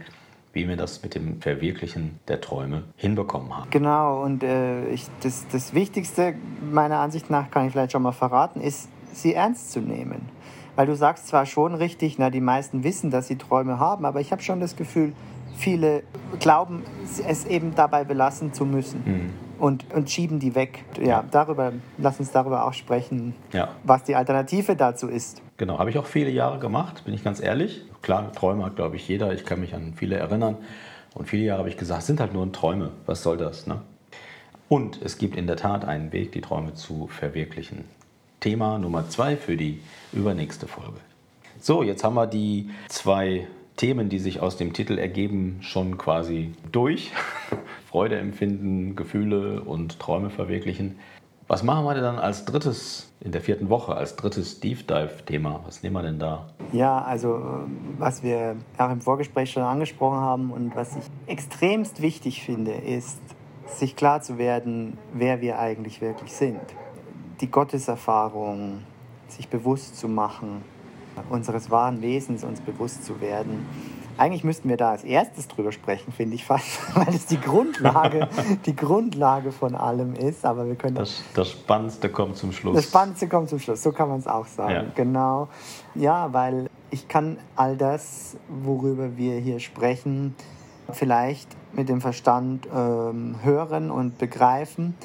wie 0.53 0.67
wir 0.67 0.77
das 0.77 1.03
mit 1.03 1.15
dem 1.15 1.41
Verwirklichen 1.41 2.19
der 2.27 2.39
Träume 2.41 2.83
hinbekommen 2.95 3.55
haben. 3.55 3.69
Genau, 3.71 4.23
und 4.23 4.43
äh, 4.43 4.87
ich, 4.89 5.07
das, 5.21 5.45
das 5.51 5.73
Wichtigste 5.73 6.33
meiner 6.71 6.99
Ansicht 6.99 7.29
nach, 7.29 7.51
kann 7.51 7.67
ich 7.67 7.73
vielleicht 7.73 7.91
schon 7.91 8.01
mal 8.01 8.11
verraten, 8.11 8.61
ist, 8.61 8.89
sie 9.13 9.33
ernst 9.33 9.71
zu 9.71 9.81
nehmen. 9.81 10.29
Weil 10.77 10.87
du 10.87 10.95
sagst 10.95 11.27
zwar 11.27 11.45
schon 11.45 11.75
richtig, 11.75 12.17
na, 12.17 12.29
die 12.29 12.41
meisten 12.41 12.85
wissen, 12.85 13.11
dass 13.11 13.27
sie 13.27 13.37
Träume 13.37 13.79
haben, 13.79 14.05
aber 14.05 14.21
ich 14.21 14.31
habe 14.31 14.41
schon 14.41 14.61
das 14.61 14.77
Gefühl, 14.77 15.13
viele 15.55 16.03
glauben, 16.39 16.83
es 17.27 17.45
eben 17.45 17.75
dabei 17.75 18.03
belassen 18.03 18.53
zu 18.53 18.65
müssen. 18.65 19.03
Mhm. 19.05 19.29
Und, 19.59 19.93
und 19.93 20.09
schieben 20.09 20.39
die 20.39 20.55
weg. 20.55 20.83
Ja, 20.97 21.05
ja, 21.05 21.23
darüber, 21.29 21.71
lass 21.99 22.19
uns 22.19 22.31
darüber 22.31 22.65
auch 22.65 22.73
sprechen, 22.73 23.35
ja. 23.53 23.69
was 23.83 24.03
die 24.03 24.15
Alternative 24.15 24.75
dazu 24.75 25.07
ist. 25.07 25.39
Genau, 25.57 25.77
habe 25.77 25.91
ich 25.91 25.99
auch 25.99 26.07
viele 26.07 26.31
Jahre 26.31 26.57
gemacht, 26.57 27.05
bin 27.05 27.13
ich 27.13 27.23
ganz 27.23 27.39
ehrlich. 27.39 27.83
Klar, 28.01 28.31
Träume 28.31 28.65
hat, 28.65 28.75
glaube 28.75 28.95
ich, 28.95 29.07
jeder. 29.07 29.31
Ich 29.33 29.45
kann 29.45 29.59
mich 29.59 29.75
an 29.75 29.93
viele 29.95 30.15
erinnern. 30.15 30.57
Und 31.13 31.27
viele 31.27 31.43
Jahre 31.43 31.59
habe 31.59 31.69
ich 31.69 31.77
gesagt, 31.77 32.03
sind 32.03 32.19
halt 32.19 32.33
nur 32.33 32.51
Träume. 32.51 32.89
Was 33.05 33.21
soll 33.21 33.37
das? 33.37 33.67
Ne? 33.67 33.81
Und 34.67 35.01
es 35.03 35.17
gibt 35.17 35.35
in 35.35 35.47
der 35.47 35.57
Tat 35.57 35.85
einen 35.85 36.11
Weg, 36.11 36.31
die 36.31 36.41
Träume 36.41 36.73
zu 36.73 37.07
verwirklichen. 37.07 37.83
Thema 38.39 38.79
Nummer 38.79 39.09
zwei 39.09 39.35
für 39.35 39.57
die 39.57 39.81
übernächste 40.13 40.65
Folge. 40.65 40.97
So, 41.59 41.83
jetzt 41.83 42.03
haben 42.03 42.15
wir 42.15 42.25
die 42.25 42.69
zwei 42.87 43.47
Themen, 43.75 44.09
die 44.09 44.19
sich 44.19 44.39
aus 44.39 44.57
dem 44.57 44.73
Titel 44.73 44.97
ergeben, 44.97 45.57
schon 45.61 45.97
quasi 45.97 46.53
durch. 46.71 47.11
Freude 47.89 48.17
empfinden, 48.17 48.95
Gefühle 48.95 49.61
und 49.61 49.99
Träume 49.99 50.29
verwirklichen. 50.29 50.97
Was 51.47 51.63
machen 51.63 51.83
wir 51.83 51.93
denn 51.93 52.03
dann 52.03 52.19
als 52.19 52.45
drittes 52.45 53.11
in 53.19 53.33
der 53.33 53.41
vierten 53.41 53.69
Woche, 53.69 53.93
als 53.93 54.15
drittes 54.15 54.61
Deep 54.61 54.87
Dive-Thema? 54.87 55.59
Was 55.65 55.83
nehmen 55.83 55.95
wir 55.95 56.01
denn 56.03 56.17
da? 56.17 56.47
Ja, 56.71 57.01
also 57.01 57.65
was 57.97 58.23
wir 58.23 58.55
auch 58.77 58.89
im 58.89 59.01
Vorgespräch 59.01 59.51
schon 59.51 59.63
angesprochen 59.63 60.19
haben 60.19 60.51
und 60.51 60.75
was 60.77 60.95
ich 60.95 61.03
extremst 61.27 62.01
wichtig 62.01 62.43
finde, 62.43 62.71
ist, 62.71 63.19
sich 63.65 63.97
klar 63.97 64.21
zu 64.21 64.37
werden, 64.37 64.97
wer 65.13 65.41
wir 65.41 65.59
eigentlich 65.59 65.99
wirklich 65.99 66.31
sind. 66.31 66.61
Die 67.41 67.51
Gotteserfahrung, 67.51 68.83
sich 69.27 69.49
bewusst 69.49 69.97
zu 69.97 70.07
machen, 70.07 70.63
unseres 71.29 71.69
wahren 71.69 72.01
Wesens 72.01 72.43
uns 72.43 72.61
bewusst 72.61 73.05
zu 73.05 73.21
werden. 73.21 73.65
Eigentlich 74.17 74.43
müssten 74.43 74.69
wir 74.69 74.77
da 74.77 74.91
als 74.91 75.03
erstes 75.03 75.47
drüber 75.47 75.71
sprechen, 75.71 76.11
finde 76.11 76.35
ich 76.35 76.45
fast, 76.45 76.79
weil 76.95 77.09
es 77.09 77.25
die 77.25 77.39
Grundlage, 77.39 78.27
die 78.65 78.75
Grundlage 78.75 79.51
von 79.51 79.75
allem 79.75 80.13
ist. 80.13 80.45
Aber 80.45 80.67
wir 80.67 80.75
können 80.75 80.95
das, 80.95 81.23
das 81.33 81.51
Spannendste 81.51 82.09
kommt 82.09 82.37
zum 82.37 82.51
Schluss. 82.51 82.75
Das 82.75 82.85
Spannendste 82.85 83.27
kommt 83.27 83.49
zum 83.49 83.59
Schluss, 83.59 83.81
so 83.81 83.91
kann 83.91 84.09
man 84.09 84.19
es 84.19 84.27
auch 84.27 84.45
sagen. 84.47 84.73
Ja. 84.73 84.85
Genau. 84.95 85.47
Ja, 85.95 86.33
weil 86.33 86.69
ich 86.91 87.07
kann 87.07 87.37
all 87.55 87.77
das, 87.77 88.35
worüber 88.49 89.17
wir 89.17 89.39
hier 89.39 89.59
sprechen, 89.59 90.35
vielleicht 90.91 91.47
mit 91.73 91.89
dem 91.89 92.01
Verstand 92.01 92.67
ähm, 92.73 93.37
hören 93.43 93.91
und 93.91 94.17
begreifen, 94.17 94.95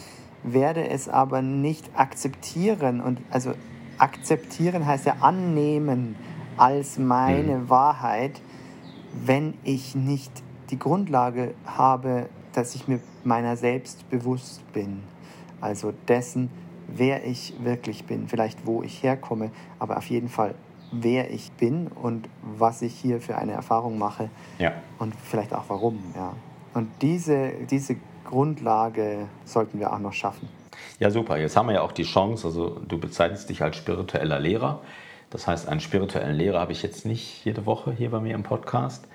werde 0.43 0.89
es 0.89 1.09
aber 1.09 1.43
nicht 1.43 1.89
akzeptieren 1.95 3.01
und 3.01 3.21
also 3.31 3.53
akzeptieren 3.99 4.87
heißt 4.87 5.07
ja 5.07 5.17
annehmen 5.21 6.17
als 6.57 6.99
meine 6.99 7.59
mhm. 7.59 7.71
Wahrheit, 7.71 8.41
wenn 9.13 9.55
ich 9.65 9.95
nicht 9.95 10.33
die 10.71 10.79
Grundlage 10.79 11.55
habe, 11.65 12.29
dass 12.53 12.75
ich 12.75 12.89
mir 12.89 13.01
meiner 13.25 13.57
selbst 13.57 14.09
bewusst 14.11 14.61
bin. 14.73 15.03
Also 15.61 15.93
dessen, 16.09 16.51
wer 16.89 17.25
ich 17.25 17.55
wirklich 17.63 18.05
bin, 18.05 18.29
vielleicht 18.29 18.67
wo 18.67 18.83
ich 18.83 19.03
herkomme, 19.03 19.51
aber 19.79 19.99
auf 19.99 20.07
jeden 20.07 20.29
Fall 20.29 20.55
wer 20.93 21.31
ich 21.31 21.53
bin 21.53 21.89
und 21.89 22.29
was 22.43 22.83
ich 22.83 22.95
hier 22.95 23.21
für 23.21 23.37
eine 23.37 23.53
Erfahrung 23.53 23.99
mache 23.99 24.31
ja. 24.59 24.73
und 24.99 25.15
vielleicht 25.15 25.53
auch 25.53 25.65
warum. 25.69 25.99
Ja. 26.15 26.33
Und 26.75 26.91
diese, 27.03 27.53
diese 27.71 27.97
Grundlage 28.25 29.27
sollten 29.45 29.79
wir 29.79 29.93
auch 29.93 29.99
noch 29.99 30.13
schaffen. 30.13 30.49
Ja, 30.99 31.11
super. 31.11 31.37
Jetzt 31.37 31.57
haben 31.57 31.69
wir 31.69 31.75
ja 31.75 31.83
auch 31.83 31.93
die 31.93 32.05
Chance, 32.05 32.47
also 32.47 32.81
du 32.87 32.99
bezeichnest 32.99 33.49
dich 33.49 33.63
als 33.63 33.77
spiritueller 33.77 34.39
Lehrer. 34.39 34.81
Das 35.31 35.47
heißt, 35.47 35.69
einen 35.69 35.81
spirituellen 35.81 36.37
Lehrer 36.37 36.61
habe 36.61 36.73
ich 36.73 36.83
jetzt 36.83 37.05
nicht 37.05 37.45
jede 37.45 37.67
Woche 37.67 37.93
hier 37.93 38.11
bei 38.11 38.21
mir 38.21 38.35
im 38.35 38.43
Podcast. 38.43 39.07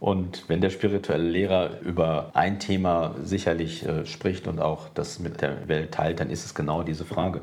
Und 0.00 0.48
wenn 0.48 0.60
der 0.60 0.70
spirituelle 0.70 1.28
Lehrer 1.28 1.80
über 1.80 2.30
ein 2.34 2.60
Thema 2.60 3.14
sicherlich 3.22 3.84
äh, 3.84 4.06
spricht 4.06 4.46
und 4.46 4.60
auch 4.60 4.88
das 4.94 5.18
mit 5.18 5.42
der 5.42 5.68
Welt 5.68 5.92
teilt, 5.92 6.20
dann 6.20 6.30
ist 6.30 6.44
es 6.44 6.54
genau 6.54 6.82
diese 6.82 7.04
Frage. 7.04 7.42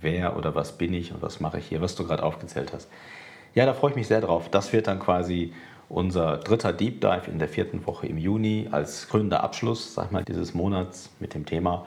Wer 0.00 0.36
oder 0.36 0.54
was 0.54 0.78
bin 0.78 0.94
ich 0.94 1.12
und 1.12 1.22
was 1.22 1.40
mache 1.40 1.58
ich 1.58 1.66
hier, 1.66 1.80
was 1.80 1.96
du 1.96 2.06
gerade 2.06 2.22
aufgezählt 2.22 2.72
hast. 2.72 2.88
Ja, 3.54 3.66
da 3.66 3.74
freue 3.74 3.90
ich 3.90 3.96
mich 3.96 4.06
sehr 4.06 4.20
drauf. 4.20 4.48
Das 4.50 4.72
wird 4.72 4.86
dann 4.86 5.00
quasi 5.00 5.52
unser 5.88 6.36
dritter 6.38 6.72
Deep 6.72 7.00
Dive 7.00 7.30
in 7.30 7.38
der 7.38 7.48
vierten 7.48 7.86
Woche 7.86 8.06
im 8.06 8.18
Juni 8.18 8.68
als 8.70 9.08
krönender 9.08 9.42
Abschluss, 9.42 9.94
sag 9.94 10.12
mal, 10.12 10.24
dieses 10.24 10.54
Monats 10.54 11.10
mit 11.20 11.34
dem 11.34 11.46
Thema. 11.46 11.86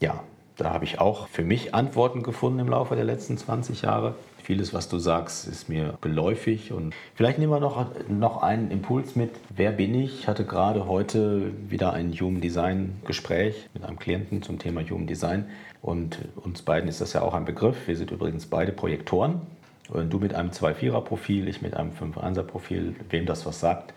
Ja, 0.00 0.22
Da 0.56 0.72
habe 0.72 0.84
ich 0.84 1.00
auch 1.00 1.26
für 1.26 1.42
mich 1.42 1.74
Antworten 1.74 2.22
gefunden 2.22 2.60
im 2.60 2.68
Laufe 2.68 2.94
der 2.94 3.04
letzten 3.04 3.36
20 3.36 3.82
Jahre. 3.82 4.14
Vieles, 4.42 4.72
was 4.72 4.88
du 4.88 4.98
sagst, 4.98 5.48
ist 5.48 5.68
mir 5.68 5.98
geläufig. 6.00 6.70
Und 6.70 6.94
vielleicht 7.14 7.38
nehmen 7.38 7.50
wir 7.50 7.60
noch, 7.60 7.86
noch 8.08 8.42
einen 8.42 8.70
Impuls 8.70 9.16
mit. 9.16 9.30
Wer 9.48 9.72
bin 9.72 9.94
ich? 9.94 10.20
Ich 10.20 10.28
hatte 10.28 10.44
gerade 10.44 10.86
heute 10.86 11.50
wieder 11.68 11.92
ein 11.92 12.12
Human 12.12 12.40
Design 12.40 13.00
Gespräch 13.04 13.68
mit 13.74 13.84
einem 13.84 13.98
Klienten 13.98 14.42
zum 14.42 14.60
Thema 14.60 14.82
Human 14.88 15.08
Design. 15.08 15.46
Und 15.82 16.18
uns 16.36 16.62
beiden 16.62 16.88
ist 16.88 17.00
das 17.00 17.14
ja 17.14 17.22
auch 17.22 17.34
ein 17.34 17.46
Begriff. 17.46 17.88
Wir 17.88 17.96
sind 17.96 18.12
übrigens 18.12 18.46
beide 18.46 18.70
Projektoren. 18.70 19.40
Und 19.88 20.12
du 20.12 20.18
mit 20.18 20.34
einem 20.34 20.50
2-4er-Profil, 20.50 21.48
ich 21.48 21.62
mit 21.62 21.74
einem 21.74 21.90
5-1er-Profil, 21.90 22.94
wem 23.10 23.26
das 23.26 23.44
was 23.44 23.58
sagt. 23.58 23.92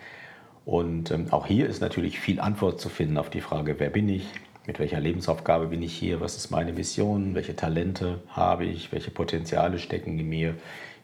Und 0.65 1.11
ähm, 1.11 1.27
auch 1.31 1.45
hier 1.45 1.67
ist 1.67 1.81
natürlich 1.81 2.19
viel 2.19 2.41
Antwort 2.41 2.81
zu 2.81 2.89
finden 2.89 3.17
auf 3.17 3.29
die 3.29 3.39
Frage, 3.39 3.75
wer 3.79 3.89
bin 3.89 4.09
ich, 4.09 4.27
mit 4.67 4.79
welcher 4.79 4.99
Lebensaufgabe 4.99 5.67
bin 5.67 5.81
ich 5.81 5.93
hier, 5.93 6.19
was 6.19 6.35
ist 6.35 6.51
meine 6.51 6.73
Mission, 6.73 7.33
welche 7.35 7.55
Talente 7.55 8.19
habe 8.27 8.65
ich, 8.65 8.91
welche 8.91 9.11
Potenziale 9.11 9.79
stecken 9.79 10.19
in 10.19 10.27
mir, 10.27 10.55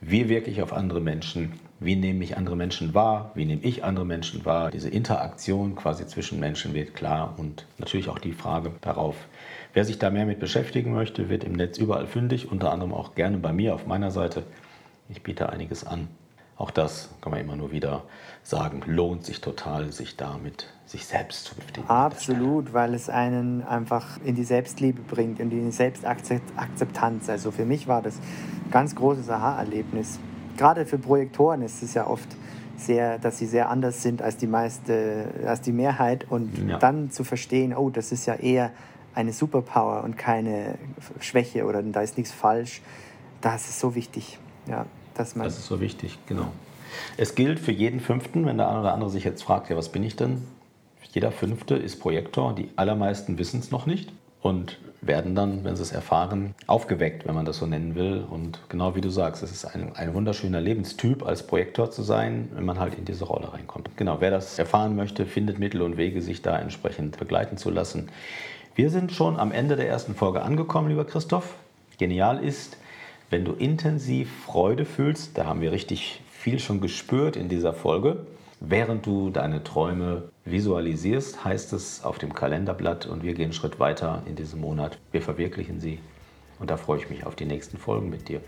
wie 0.01 0.27
wirke 0.27 0.51
ich 0.51 0.61
auf 0.61 0.73
andere 0.73 0.99
Menschen, 0.99 1.53
wie 1.79 1.95
nehme 1.95 2.25
ich 2.25 2.35
andere 2.35 2.57
Menschen 2.57 2.93
wahr, 2.93 3.31
wie 3.35 3.45
nehme 3.45 3.63
ich 3.63 3.85
andere 3.85 4.05
Menschen 4.05 4.43
wahr. 4.43 4.69
Diese 4.69 4.89
Interaktion 4.89 5.75
quasi 5.75 6.05
zwischen 6.05 6.41
Menschen 6.41 6.73
wird 6.73 6.93
klar 6.93 7.35
und 7.37 7.65
natürlich 7.77 8.09
auch 8.09 8.19
die 8.19 8.33
Frage 8.33 8.71
darauf, 8.81 9.15
wer 9.73 9.85
sich 9.85 9.97
da 9.97 10.09
mehr 10.09 10.25
mit 10.25 10.39
beschäftigen 10.39 10.93
möchte, 10.93 11.29
wird 11.29 11.45
im 11.45 11.53
Netz 11.53 11.77
überall 11.77 12.05
fündig, 12.05 12.51
unter 12.51 12.71
anderem 12.71 12.93
auch 12.93 13.15
gerne 13.15 13.37
bei 13.37 13.53
mir 13.53 13.75
auf 13.75 13.87
meiner 13.87 14.11
Seite. 14.11 14.43
Ich 15.07 15.23
biete 15.23 15.49
einiges 15.49 15.85
an. 15.85 16.09
Auch 16.57 16.71
das 16.71 17.09
kann 17.21 17.31
man 17.31 17.41
immer 17.41 17.55
nur 17.55 17.71
wieder 17.71 18.03
sagen, 18.43 18.83
lohnt 18.85 19.25
sich 19.25 19.41
total, 19.41 19.91
sich 19.91 20.17
damit 20.17 20.67
sich 20.85 21.05
selbst 21.05 21.45
zu 21.45 21.55
beschäftigen. 21.55 21.89
Absolut, 21.89 22.73
weil 22.73 22.93
es 22.93 23.09
einen 23.09 23.63
einfach 23.63 24.19
in 24.23 24.35
die 24.35 24.43
Selbstliebe 24.43 25.01
bringt, 25.01 25.39
in 25.39 25.49
die 25.49 25.71
Selbstakzeptanz. 25.71 27.29
Also 27.29 27.51
für 27.51 27.65
mich 27.65 27.87
war 27.87 28.01
das 28.01 28.17
ein 28.17 28.71
ganz 28.71 28.95
großes 28.95 29.29
Aha-Erlebnis. 29.29 30.19
Gerade 30.57 30.85
für 30.85 30.99
Projektoren 30.99 31.63
ist 31.63 31.81
es 31.81 31.95
ja 31.95 32.05
oft 32.05 32.27
sehr, 32.77 33.17
dass 33.17 33.39
sie 33.39 33.45
sehr 33.45 33.69
anders 33.69 34.03
sind 34.03 34.21
als 34.21 34.37
die 34.37 34.47
meiste, 34.47 35.27
als 35.47 35.61
die 35.61 35.71
Mehrheit 35.71 36.27
und 36.29 36.67
ja. 36.67 36.77
dann 36.77 37.09
zu 37.11 37.23
verstehen, 37.23 37.75
oh, 37.75 37.89
das 37.89 38.11
ist 38.11 38.25
ja 38.25 38.35
eher 38.35 38.71
eine 39.15 39.33
Superpower 39.33 40.03
und 40.03 40.17
keine 40.17 40.75
Schwäche 41.19 41.65
oder 41.65 41.81
da 41.81 42.01
ist 42.01 42.17
nichts 42.17 42.33
falsch. 42.33 42.81
Das 43.41 43.69
ist 43.69 43.79
so 43.79 43.95
wichtig. 43.95 44.39
Ja, 44.67 44.85
das 45.15 45.35
ist 45.35 45.67
so 45.67 45.79
wichtig, 45.79 46.17
genau. 46.27 46.47
Es 47.17 47.35
gilt 47.35 47.59
für 47.59 47.71
jeden 47.71 47.99
Fünften, 47.99 48.45
wenn 48.45 48.57
der 48.57 48.69
eine 48.69 48.81
oder 48.81 48.93
andere 48.93 49.09
sich 49.09 49.23
jetzt 49.23 49.43
fragt, 49.43 49.69
ja, 49.69 49.77
was 49.77 49.89
bin 49.89 50.03
ich 50.03 50.15
denn? 50.15 50.43
Jeder 51.11 51.31
Fünfte 51.31 51.75
ist 51.75 51.99
Projektor, 51.99 52.53
die 52.55 52.69
allermeisten 52.75 53.37
wissen 53.37 53.59
es 53.59 53.71
noch 53.71 53.85
nicht 53.85 54.11
und 54.41 54.79
werden 55.01 55.35
dann, 55.35 55.63
wenn 55.63 55.75
sie 55.75 55.83
es 55.83 55.91
erfahren, 55.91 56.55
aufgeweckt, 56.65 57.27
wenn 57.27 57.35
man 57.35 57.45
das 57.45 57.57
so 57.57 57.65
nennen 57.65 57.95
will. 57.95 58.23
Und 58.29 58.59
genau 58.69 58.95
wie 58.95 59.01
du 59.01 59.09
sagst, 59.09 59.43
es 59.43 59.51
ist 59.51 59.65
ein, 59.65 59.95
ein 59.95 60.13
wunderschöner 60.13 60.61
Lebenstyp, 60.61 61.25
als 61.25 61.45
Projektor 61.45 61.91
zu 61.91 62.03
sein, 62.03 62.49
wenn 62.53 62.65
man 62.65 62.79
halt 62.79 62.95
in 62.97 63.05
diese 63.05 63.25
Rolle 63.25 63.53
reinkommt. 63.53 63.89
Genau, 63.97 64.17
wer 64.21 64.31
das 64.31 64.57
erfahren 64.57 64.95
möchte, 64.95 65.25
findet 65.25 65.59
Mittel 65.59 65.81
und 65.81 65.97
Wege, 65.97 66.21
sich 66.21 66.41
da 66.41 66.57
entsprechend 66.57 67.17
begleiten 67.19 67.57
zu 67.57 67.69
lassen. 67.69 68.09
Wir 68.75 68.89
sind 68.89 69.11
schon 69.11 69.39
am 69.39 69.51
Ende 69.51 69.75
der 69.75 69.87
ersten 69.87 70.15
Folge 70.15 70.41
angekommen, 70.41 70.89
lieber 70.89 71.05
Christoph. 71.05 71.55
Genial 71.97 72.43
ist, 72.43 72.77
wenn 73.29 73.45
du 73.45 73.53
intensiv 73.53 74.31
Freude 74.45 74.85
fühlst, 74.85 75.37
da 75.37 75.45
haben 75.45 75.61
wir 75.61 75.71
richtig 75.71 76.21
viel 76.31 76.59
schon 76.59 76.81
gespürt 76.81 77.35
in 77.35 77.49
dieser 77.49 77.73
Folge, 77.73 78.25
während 78.59 79.05
du 79.05 79.29
deine 79.29 79.63
Träume 79.63 80.29
visualisierst, 80.45 81.43
heißt 81.43 81.73
es 81.73 82.03
auf 82.03 82.17
dem 82.17 82.33
Kalenderblatt 82.33 83.05
und 83.05 83.23
wir 83.23 83.33
gehen 83.33 83.45
einen 83.45 83.53
Schritt 83.53 83.79
weiter 83.79 84.23
in 84.25 84.35
diesem 84.35 84.61
Monat. 84.61 84.99
Wir 85.11 85.21
verwirklichen 85.21 85.79
sie 85.79 85.99
und 86.59 86.69
da 86.69 86.77
freue 86.77 86.99
ich 86.99 87.09
mich 87.09 87.25
auf 87.25 87.35
die 87.35 87.45
nächsten 87.45 87.77
Folgen 87.77 88.09
mit 88.09 88.29
dir. 88.29 88.41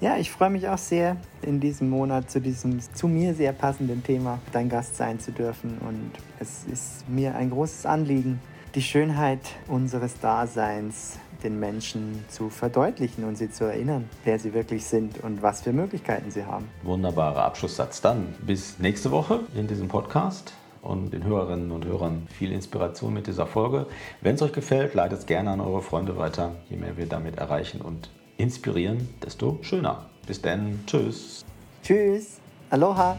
Ja, 0.00 0.16
ich 0.16 0.30
freue 0.30 0.50
mich 0.50 0.68
auch 0.68 0.78
sehr, 0.78 1.16
in 1.42 1.58
diesem 1.58 1.90
Monat 1.90 2.30
zu 2.30 2.40
diesem 2.40 2.78
zu 2.94 3.08
mir 3.08 3.34
sehr 3.34 3.52
passenden 3.52 4.04
Thema 4.04 4.38
dein 4.52 4.68
Gast 4.68 4.96
sein 4.96 5.18
zu 5.18 5.32
dürfen. 5.32 5.78
Und 5.78 6.12
es 6.38 6.64
ist 6.72 7.08
mir 7.08 7.34
ein 7.34 7.50
großes 7.50 7.84
Anliegen, 7.84 8.40
die 8.76 8.82
Schönheit 8.82 9.40
unseres 9.66 10.20
Daseins 10.20 11.18
den 11.42 11.60
Menschen 11.60 12.24
zu 12.28 12.50
verdeutlichen 12.50 13.24
und 13.24 13.36
sie 13.36 13.50
zu 13.50 13.64
erinnern, 13.64 14.08
wer 14.24 14.38
sie 14.38 14.54
wirklich 14.54 14.84
sind 14.84 15.22
und 15.22 15.42
was 15.42 15.62
für 15.62 15.72
Möglichkeiten 15.72 16.30
sie 16.30 16.44
haben. 16.44 16.68
Wunderbarer 16.82 17.44
Abschlusssatz. 17.44 18.00
Dann 18.00 18.34
bis 18.40 18.78
nächste 18.78 19.10
Woche 19.10 19.40
in 19.54 19.66
diesem 19.66 19.88
Podcast 19.88 20.52
und 20.82 21.12
den 21.12 21.24
Hörerinnen 21.24 21.70
und 21.70 21.84
Hörern 21.84 22.26
viel 22.30 22.52
Inspiration 22.52 23.12
mit 23.14 23.26
dieser 23.26 23.46
Folge. 23.46 23.86
Wenn 24.20 24.34
es 24.34 24.42
euch 24.42 24.52
gefällt, 24.52 24.94
leitet 24.94 25.20
es 25.20 25.26
gerne 25.26 25.50
an 25.50 25.60
eure 25.60 25.82
Freunde 25.82 26.16
weiter. 26.16 26.56
Je 26.70 26.76
mehr 26.76 26.96
wir 26.96 27.06
damit 27.06 27.36
erreichen 27.36 27.80
und 27.80 28.10
inspirieren, 28.36 29.08
desto 29.24 29.58
schöner. 29.62 30.06
Bis 30.26 30.40
dann. 30.40 30.80
Tschüss. 30.86 31.44
Tschüss. 31.82 32.38
Aloha. 32.70 33.18